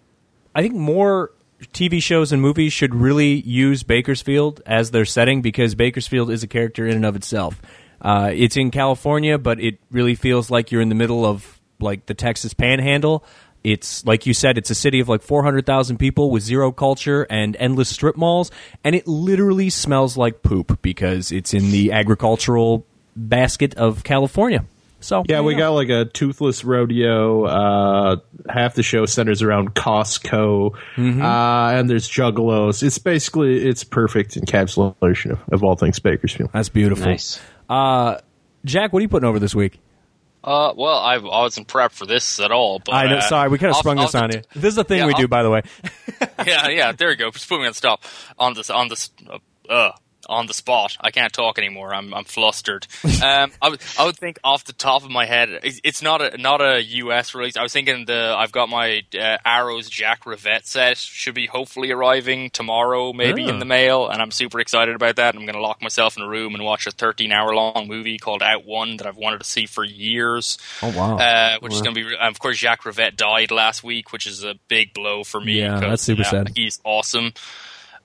[0.55, 1.33] I think more
[1.73, 6.47] TV shows and movies should really use Bakersfield as their setting because Bakersfield is a
[6.47, 7.61] character in and of itself.
[8.01, 12.07] Uh, it's in California, but it really feels like you're in the middle of like
[12.07, 13.25] the Texas Panhandle.
[13.63, 17.57] It's like you said, it's a city of like 400,000 people with zero culture and
[17.59, 18.51] endless strip malls,
[18.83, 24.65] and it literally smells like poop because it's in the agricultural basket of California.
[25.01, 27.45] So Yeah, we there got like a toothless rodeo.
[27.45, 28.17] Uh,
[28.49, 31.23] half the show centers around Costco, Mm-hmm.
[31.23, 32.83] uh, and there's juggalos.
[32.83, 36.51] It's basically it's perfect encapsulation of, of all things Bakersfield.
[36.53, 37.07] That's beautiful.
[37.07, 37.41] Nice.
[37.69, 38.19] Uh,
[38.65, 39.81] Jack, what are you putting over this week?
[40.43, 42.79] Uh, well, I, I wasn't prepped for this at all.
[42.79, 43.17] But I know.
[43.19, 44.43] uh, sorry, we kind of I'll- sprung this I'll- on you.
[44.55, 45.63] This is a thing Yeah, we do, I'll- by the way.
[46.47, 46.93] yeah, yeah.
[46.93, 47.31] There you go.
[47.31, 48.03] Just put me on stop
[48.39, 49.39] on this on this uh,
[49.73, 49.93] uh
[50.31, 50.97] on the spot.
[51.01, 51.93] I can't talk anymore.
[51.95, 52.87] I'm I'm flustered.
[53.21, 56.39] Um, I would I would think off the top of my head, it's, not a
[56.39, 57.35] not a U.S.
[57.35, 57.57] release.
[57.57, 61.91] I was thinking the I've got my uh, Arrows Jacques Rivette set should be hopefully
[61.91, 65.35] arriving tomorrow, maybe in the mail, and I'm super excited about that.
[65.35, 68.17] I'm going to lock myself in a room and watch a 13 hour long movie
[68.17, 71.19] called Out One that I've wanted to see for years Oh wow!
[71.19, 72.17] uh, which is going to be.
[72.17, 75.61] Of course, Jacques Rivette died last week, which is a big blow for me.
[75.61, 76.53] Yeah, that's super uh, sad.
[76.55, 77.33] He's awesome.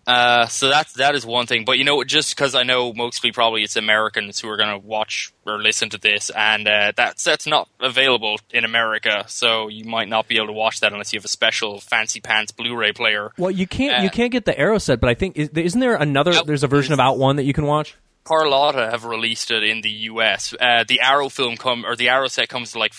[0.08, 3.32] Uh, so that's that is one thing, but you know, just because I know mostly
[3.32, 7.24] probably it's Americans who are going to watch or listen to this, and uh, that's
[7.24, 11.12] that's not available in America, so you might not be able to watch that unless
[11.12, 13.32] you have a special fancy pants Blu-ray player.
[13.38, 15.80] well, you can't you uh, can't get the Arrow set, but I think is, isn't
[15.80, 16.34] there another?
[16.34, 16.46] Yep.
[16.46, 17.96] There's a version of Out One that you can watch.
[18.26, 20.54] Carlotta have released it in the US.
[20.60, 22.94] Uh, the Arrow film come or the Arrow set comes to like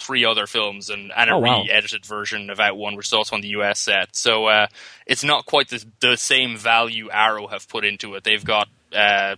[0.00, 1.62] three other films and, and a Oh, wow.
[1.62, 4.16] re-edited version of Out One, which is also on the US set.
[4.16, 4.66] So uh,
[5.06, 8.24] it's not quite the, the same value Arrow have put into it.
[8.24, 9.36] They've got uh,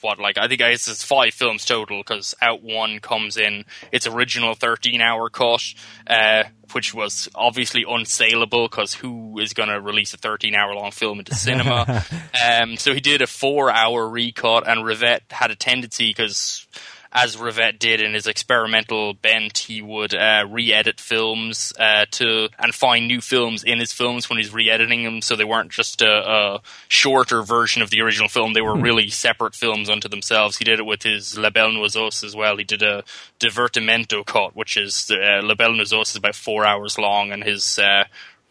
[0.00, 3.64] what like I think I guess it's five films total because Out One comes in
[3.92, 5.74] its original thirteen hour cut,
[6.06, 10.90] uh, which was obviously unsaleable because who is going to release a thirteen hour long
[10.90, 12.04] film into cinema?
[12.46, 16.66] um, so he did a four hour recut, and Rivette had a tendency because.
[17.16, 22.74] As Rivette did in his experimental bent, he would uh, re-edit films uh, to and
[22.74, 26.08] find new films in his films when he's re-editing them, so they weren't just a,
[26.08, 28.52] a shorter version of the original film.
[28.52, 30.56] They were really separate films unto themselves.
[30.56, 32.56] He did it with his La Belle Noiseuse as well.
[32.56, 33.04] He did a
[33.38, 37.78] Divertimento cut, which is uh, La Belle Noiseuse is about four hours long, and his
[37.78, 38.04] uh,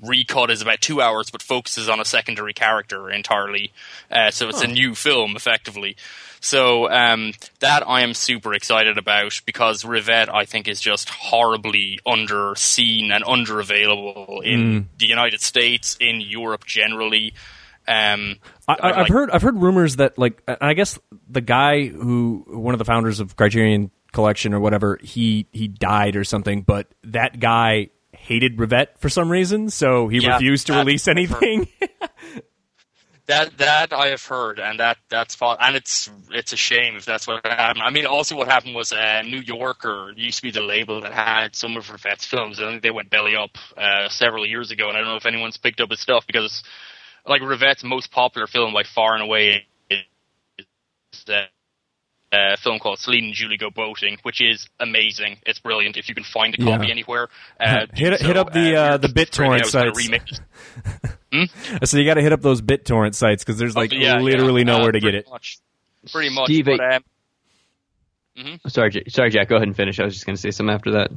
[0.04, 3.72] recut is about two hours, but focuses on a secondary character entirely.
[4.12, 5.96] Uh, so it's a new film, effectively.
[6.40, 12.00] So um, that I am super excited about because Rivette, I think, is just horribly
[12.06, 17.34] underseen and underavailable in the United States, in Europe generally.
[17.88, 18.36] Um,
[18.68, 21.00] I, I, like- I've heard I've heard rumors that like I guess
[21.30, 26.16] the guy who one of the founders of Criterion Collection or whatever he he died
[26.16, 27.90] or something, but that guy
[28.24, 31.68] hated Rivette for some reason, so he Yeah, refused to release anything.
[33.28, 35.38] That that I have heard, and that that's.
[35.42, 37.82] And it's it's a shame if that's what happened.
[37.84, 41.14] I mean, also what happened was uh, New Yorker used to be the label that
[41.14, 42.60] had some of Rivette's films.
[42.60, 45.26] I think they went belly up uh, several years ago, and I don't know if
[45.26, 46.64] anyone's picked up his stuff because,
[47.26, 50.04] like, Rivette's most popular film by far and away is
[51.26, 51.46] the
[52.34, 55.38] uh, film called Celine and Julie Go Boating, which is amazing.
[55.46, 55.96] It's brilliant.
[55.98, 56.92] If you can find a copy Yeah.
[56.92, 57.28] anywhere,
[57.60, 58.26] uh, Hit- so.
[58.28, 59.98] hit up the, uh, the BitTorrent I sites.
[59.98, 60.24] remake
[61.32, 61.50] it.
[61.88, 64.62] so you got to hit up those BitTorrent sites because there's like Oh, yeah, literally
[64.62, 64.66] yeah.
[64.78, 65.28] nowhere Uh, to get it.
[65.30, 65.60] Much,
[66.12, 66.46] pretty much.
[66.48, 67.04] Steve, but, um,
[68.68, 69.48] Sorry, sorry, Jack.
[69.50, 70.00] Go ahead and finish.
[70.00, 71.12] I was just going to say something after that.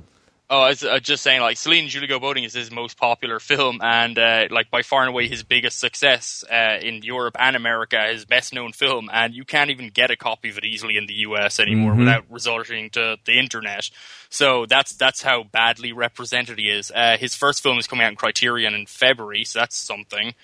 [0.48, 2.96] Oh, I was uh, just saying, like Celine and Julie Go Boating is his most
[2.96, 7.34] popular film, and uh, like by far and away his biggest success uh, in Europe
[7.36, 10.64] and America, his best known film, and you can't even get a copy of it
[10.64, 11.98] easily in the US anymore Mm-hmm.
[12.00, 13.90] without resorting to the internet.
[14.30, 16.92] So that's that's how badly represented he is.
[16.94, 20.34] Uh, his first film is coming out in Criterion in February, so that's something.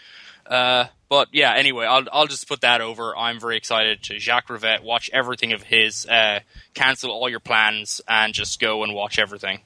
[0.44, 3.16] Uh, but yeah, anyway, I'll I'll just put that over.
[3.16, 4.82] I'm very excited to Jacques Rivette.
[4.82, 6.06] Watch everything of his.
[6.06, 6.40] Uh,
[6.74, 9.60] cancel all your plans and just go and watch everything.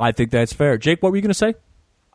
[0.00, 0.78] I think that's fair.
[0.78, 1.54] Jake, what were you going to say?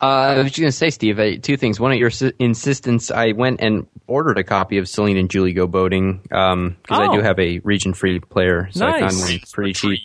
[0.01, 1.79] Uh, I was just going to say, Steve, uh, two things.
[1.79, 5.53] One, at your si- insistence, I went and ordered a copy of Celine and Julie
[5.53, 7.15] Go Boating because I Oh.
[7.15, 9.29] do have a region-free player, so I found Nice.
[9.29, 9.99] one pretty cheap,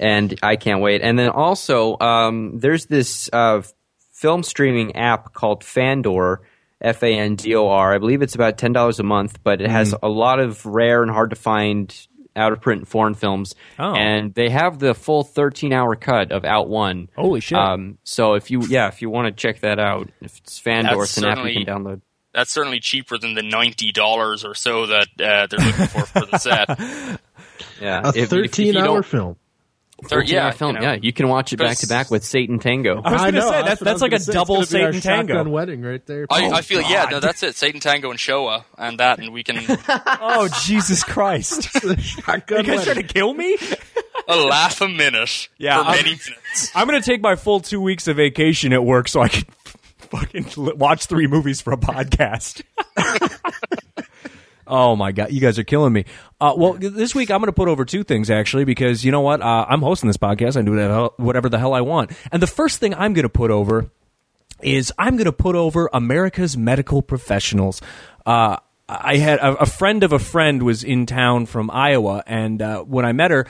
[0.00, 1.02] and I can't wait.
[1.02, 3.62] And then also, um, there's this uh,
[4.12, 6.40] film streaming app called Fandor,
[6.80, 7.94] F A N D O R.
[7.94, 11.02] I believe it's about ten dollars a month, but it has a lot of rare
[11.02, 11.94] and hard to find
[12.34, 13.94] out of print foreign films, Oh.
[13.94, 17.08] and they have the full 13 hour cut of Out One.
[17.16, 17.58] Holy shit.
[17.58, 20.96] Um, so if you yeah, if you want to check that out, if it's Fandor,
[20.96, 22.00] That's it's you certainly- can download.
[22.34, 26.26] That's certainly cheaper than the ninety dollars or so that uh, they're looking for for
[26.26, 27.20] the set.
[27.80, 29.36] Yeah, A If- if you 13 hour film.
[30.02, 30.74] Thir- 13 hour film.
[30.76, 30.92] you know.
[30.92, 33.00] yeah, you can watch it back to back with Satan Tango.
[33.04, 34.30] I was gonna say, that's- what I that's like a gonna say.
[34.30, 35.44] It's double be our Satan tango.
[35.48, 36.26] wedding right there.
[36.30, 37.54] I, Oh, I feel yeah, no, that's it.
[37.56, 41.68] Satan Tango and Shoah and that, and we can oh, Jesus Christ.
[41.84, 42.94] You guys trying wedding.
[42.94, 43.56] to kill me?
[44.28, 46.70] a laugh a minute Yeah, for I'm- many minutes.
[46.74, 49.44] I'm going to take my full two weeks of vacation at work so I can
[49.98, 50.46] fucking
[50.78, 52.62] watch three movies for a podcast.
[54.66, 56.04] Oh my god, you guys are killing me.
[56.40, 59.20] Uh, well, this week I'm going to put over two things actually because you know
[59.20, 59.40] what?
[59.40, 60.56] Uh, I'm hosting this podcast.
[60.56, 62.12] I do whatever the hell- I want.
[62.30, 63.90] And the first thing I'm going to put over
[64.62, 67.80] is I'm going to put over America's medical professionals.
[68.24, 68.56] Uh,
[68.88, 72.82] I had a, a friend of a friend was in town from Iowa, and uh,
[72.82, 73.46] when I met her,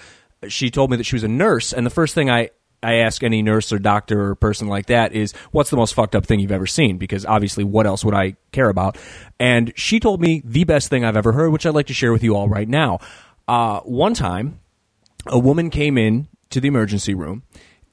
[0.49, 1.73] she told me that she was a nurse.
[1.73, 2.51] And the first thing I
[2.83, 6.17] I ask any nurse or doctor or person like that is, "What's the most fucked
[6.17, 8.99] up thing you've ever seen?" Because obviously, what else would I care about?
[9.39, 12.13] And she told me the best thing I've ever heard, which I'd like to share
[12.13, 12.99] with you all right now.
[13.47, 14.61] Uh, one time,
[15.27, 17.43] a woman came in to the emergency room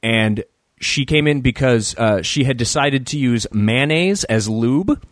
[0.02, 0.44] and
[0.80, 5.04] she came in because uh, she had decided to use mayonnaise as lube.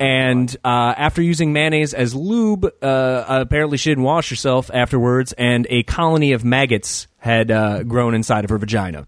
[0.00, 5.66] And uh, after using mayonnaise as lube, uh, apparently she didn't wash herself afterwards, and
[5.70, 9.06] a colony of maggots had uh, grown inside of her vagina.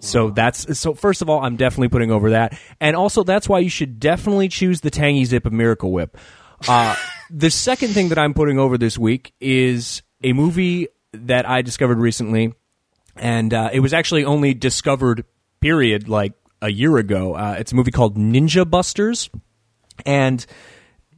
[0.00, 0.94] So that's so.
[0.94, 4.48] First of all, I'm definitely putting over that, and also that's why you should definitely
[4.48, 6.16] choose the Tangy Zip of Miracle Whip.
[6.68, 6.96] Uh,
[7.30, 11.98] the second thing that I'm putting over this week is a movie that I discovered
[11.98, 12.52] recently,
[13.14, 15.24] and uh, it was actually only discovered
[15.60, 17.34] period like a year ago.
[17.34, 19.30] Uh, it's a movie called Ninja Busters,
[20.04, 20.44] and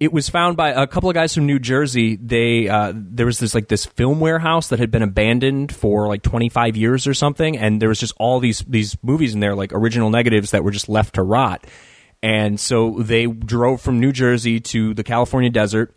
[0.00, 2.16] it was found by a couple of guys from New Jersey.
[2.16, 6.22] They uh, there was this like this film warehouse that had been abandoned for like
[6.22, 9.72] 25 years or something, and there was just all these these movies in there, like
[9.72, 11.66] original negatives that were just left to rot.
[12.22, 15.94] And so they drove from New Jersey to the California desert,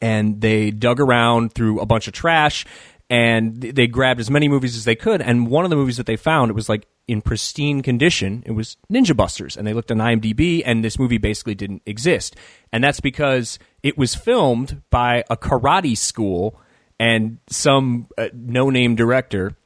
[0.00, 2.64] and they dug around through a bunch of trash
[3.08, 6.06] and they grabbed as many movies as they could and one of the movies that
[6.06, 9.90] they found it was like in pristine condition it was ninja busters and they looked
[9.90, 12.36] on imdb and this movie basically didn't exist
[12.72, 16.58] and that's because it was filmed by a karate school
[17.00, 19.56] and some uh, no-name director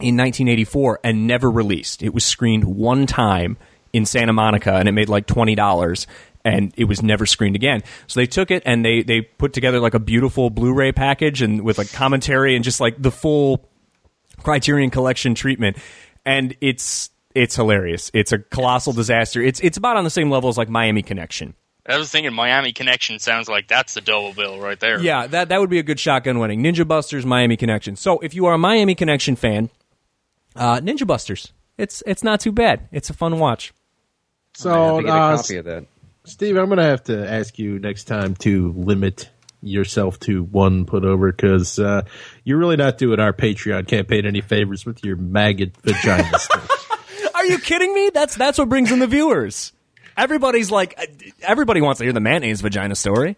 [0.00, 2.02] in 1984 and never released.
[2.02, 3.58] It was screened one time
[3.92, 6.06] in Santa Monica and it made like $20
[6.42, 7.82] and it was never screened again.
[8.06, 11.62] So they took it and they they put together like a beautiful Blu-ray package and
[11.62, 13.68] with like commentary and just like the full
[14.42, 15.76] Criterion Collection treatment
[16.24, 18.10] and it's it's hilarious.
[18.14, 19.42] It's a colossal disaster.
[19.42, 21.54] It's it's about on the same level as like Miami Connection.
[21.86, 25.00] I was thinking Miami Connection sounds like that's the double bill right there.
[25.00, 26.62] Yeah, that that would be a good shotgun winning.
[26.62, 27.96] Ninja Busters, Miami Connection.
[27.96, 29.70] So if you are a Miami Connection fan,
[30.56, 31.52] uh, Ninja Busters.
[31.78, 32.88] It's it's not too bad.
[32.92, 33.72] It's a fun watch.
[34.54, 35.84] So I have So, to get a uh, copy of that.
[36.24, 39.30] Steve, I'm going to have to ask you next time to limit
[39.62, 42.02] yourself to one put over because uh,
[42.44, 46.68] you're really not doing our Patreon campaign any favors with your maggot vagina stuff.
[47.34, 48.10] Are you kidding me?
[48.12, 49.72] That's that's what brings in the viewers.
[50.16, 51.06] Everybody's like, uh,
[51.42, 53.36] everybody wants to hear the mayonnaise vagina story.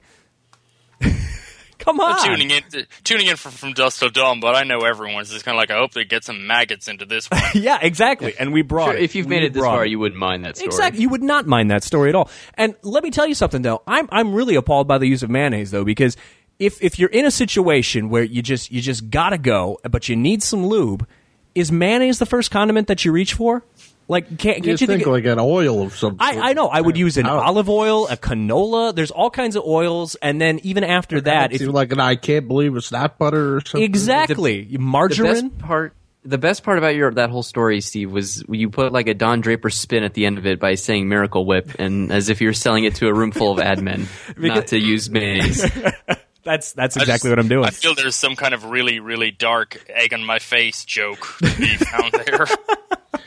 [1.84, 2.62] Come on, Tuning in,
[3.04, 5.70] tuning in from, from dusk till dawn, but I know everyone's just kind of like,
[5.70, 7.40] I hope they get some maggots into this one.
[7.54, 8.34] Yeah, exactly.
[8.38, 9.02] And we brought Sure, it.
[9.02, 9.90] if you've made it this far, it.
[9.90, 10.66] you wouldn't mind that story.
[10.68, 11.02] Exactly.
[11.02, 12.30] You would not mind that story at all.
[12.54, 13.82] And let me tell you something though.
[13.86, 16.16] I'm I'm really appalled by the use of mayonnaise though because
[16.58, 20.16] if if you're in a situation where you just you just gotta go but you
[20.16, 21.06] need some lube,
[21.54, 23.64] is mayonnaise the first condiment that you reach for?
[24.08, 25.06] Like can't, can't you you think think?
[25.06, 26.50] like an oil of some I.
[26.50, 26.68] I know.
[26.68, 28.94] I would use an I olive oil, a canola.
[28.94, 32.16] There's all kinds of oils, and then even after that, It's if like an I
[32.16, 33.82] can't believe it's not butter or something.
[33.82, 35.48] exactly The margarine.
[35.48, 35.94] best part,
[36.24, 39.40] The best part about your that whole story, Steve, was you put like a Don
[39.40, 42.52] Draper spin at the end of it by saying "Miracle Whip" and as if you're
[42.52, 45.64] selling it to a room full of ad men, not to use mayonnaise.
[46.44, 47.66] That's that's exactly just- what I'm doing.
[47.66, 51.56] I feel there's some kind of really, really dark egg on my face joke to
[51.56, 52.46] be found there.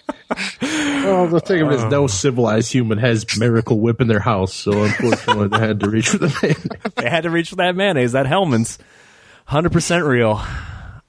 [0.61, 4.19] Well, the thing of it is, no um, civilized human has Miracle Whip in their
[4.19, 6.91] house, so unfortunately, they had to reach for the mayonnaise.
[6.95, 8.79] they had to reach for that mayonnaise, that Hellmann's,
[9.45, 10.37] hundred percent real.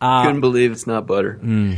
[0.01, 1.35] Couldn't uh, believe it's not butter.
[1.35, 1.74] Hmm.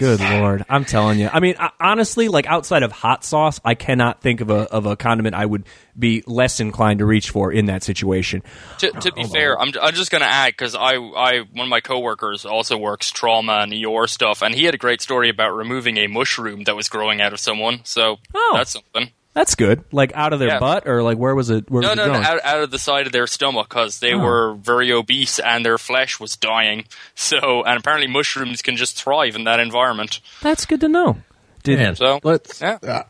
[0.00, 1.28] Good lord, I'm telling you.
[1.30, 4.86] I mean, I, honestly, like outside of hot sauce, I cannot think of a of
[4.86, 5.64] a condiment I would
[5.98, 8.42] be less inclined to reach for in that situation.
[8.78, 11.68] to, to be fair, I'm, I'm just going to add because I, I, one of
[11.68, 15.54] my coworkers also works trauma and ER stuff, and he had a great story about
[15.54, 17.80] removing a mushroom that was growing out of someone.
[17.84, 18.52] So Oh.
[18.56, 19.10] that's something.
[19.32, 19.84] That's good.
[19.92, 20.58] Like out of their Yeah.
[20.58, 21.70] butt, or like where was it?
[21.70, 24.00] Where No, was no, it no, out, out of the side of their stomach because
[24.00, 26.84] they were very obese and their flesh was dying.
[27.14, 30.20] So, and apparently mushrooms can just thrive in that environment.
[30.42, 31.18] That's good to know.
[31.62, 32.60] Did Man, So, let's.
[32.60, 32.78] yeah.
[32.82, 33.02] uh,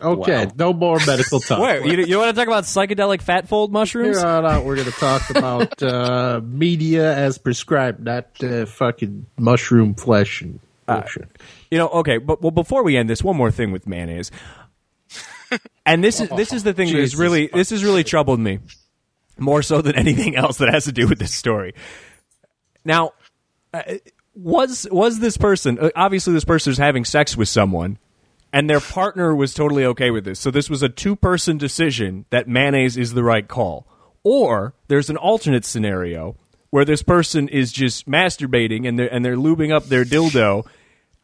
[0.00, 1.58] okay, no more medical talk.
[1.58, 4.18] where you, you want to talk about psychedelic fat fold mushrooms?
[4.18, 9.26] Here on out, we're going to talk about uh, media as prescribed, not uh, fucking
[9.36, 11.28] mushroom flesh and bullshit.
[11.72, 14.30] You know, okay, but well, before we end this, one more thing with mayonnaise.
[15.86, 18.58] And this is this is the thing that has really this has really troubled me
[19.38, 21.74] more so than anything else that has to do with this story.
[22.84, 23.12] Now,
[23.72, 23.82] uh,
[24.34, 27.98] was was this person uh, obviously this person is having sex with someone
[28.52, 30.40] and their partner was totally okay with this.
[30.40, 33.86] So this was a two-person decision that mayonnaise is the right call.
[34.24, 36.36] Or there's an alternate scenario
[36.70, 40.66] where this person is just masturbating and they're and they're lubing up their dildo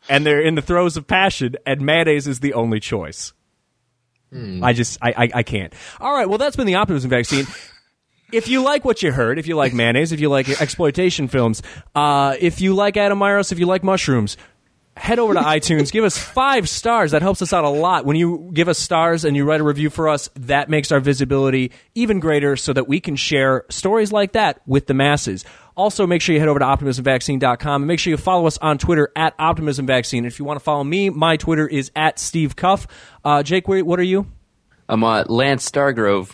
[0.08, 3.32] and they're in the throes of passion and mayonnaise is the only choice.
[4.62, 5.72] I just I, I I can't.
[6.00, 7.46] All right, well that's been the optimism vaccine.
[8.32, 11.62] If you like what you heard, if you like mayonnaise, if you like exploitation films,
[11.94, 14.36] uh, if you like Adam Myros, if you like mushrooms,
[14.96, 17.12] head over to iTunes, give us five stars.
[17.12, 18.04] That helps us out a lot.
[18.06, 20.98] When you give us stars and you write a review for us, that makes our
[20.98, 25.44] visibility even greater so that we can share stories like that with the masses.
[25.76, 28.78] Also, make sure you head over to optimismvaccine.com and make sure you follow us on
[28.78, 30.24] Twitter at optimismvaccine.
[30.24, 32.86] If you want to follow me, my Twitter is at Steve Cuff.
[33.24, 34.26] Uh, Jake, where- what are you?
[34.88, 36.30] I'm uh, Lance Stargrove.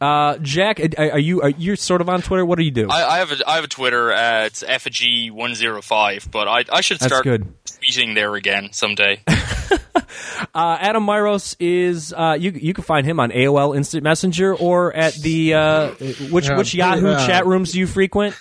[0.00, 2.44] Uh, Jack, are are you are you sort of on Twitter?
[2.44, 2.88] What do you do?
[2.88, 4.10] I, I have a I have a Twitter.
[4.12, 7.52] Uh, it's effigy one zero five, but I I should start good.
[7.66, 9.20] tweeting there again someday.
[10.54, 14.92] Uh, Adam Myros is uh, you you can find him on AOL Instant Messenger or
[14.92, 15.90] at the uh,
[16.30, 18.34] which Yeah, which Yahoo uh, chat rooms do you frequent?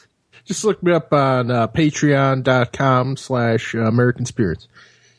[0.50, 4.68] Just look me up on uh, patreon.com slash American Spirits.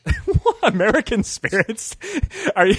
[0.63, 1.95] American Spirits.
[2.53, 2.75] Are you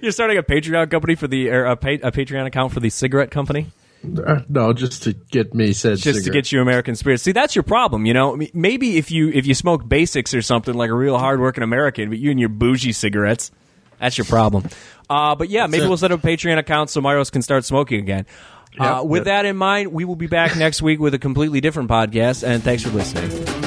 [0.00, 2.88] you're starting a Patreon company for the or a, pa- a Patreon account for the
[2.88, 3.66] cigarette company
[4.02, 7.22] Uh, no, just to get me said just to get you American Spirits?
[7.22, 8.06] See, that's your problem.
[8.06, 11.62] You know, maybe if you if you smoke basics or something like a real hardworking
[11.62, 13.50] American, but you and your bougie cigarettes,
[14.00, 14.66] that's your problem.
[15.10, 15.88] Uh, but yeah, maybe it.
[15.88, 18.24] we'll set up a Patreon account so Myros can start smoking again.
[18.78, 19.04] Uh, Yep.
[19.06, 22.46] with that in mind, we will be back next week with a completely different podcast.
[22.46, 23.63] And thanks for listening.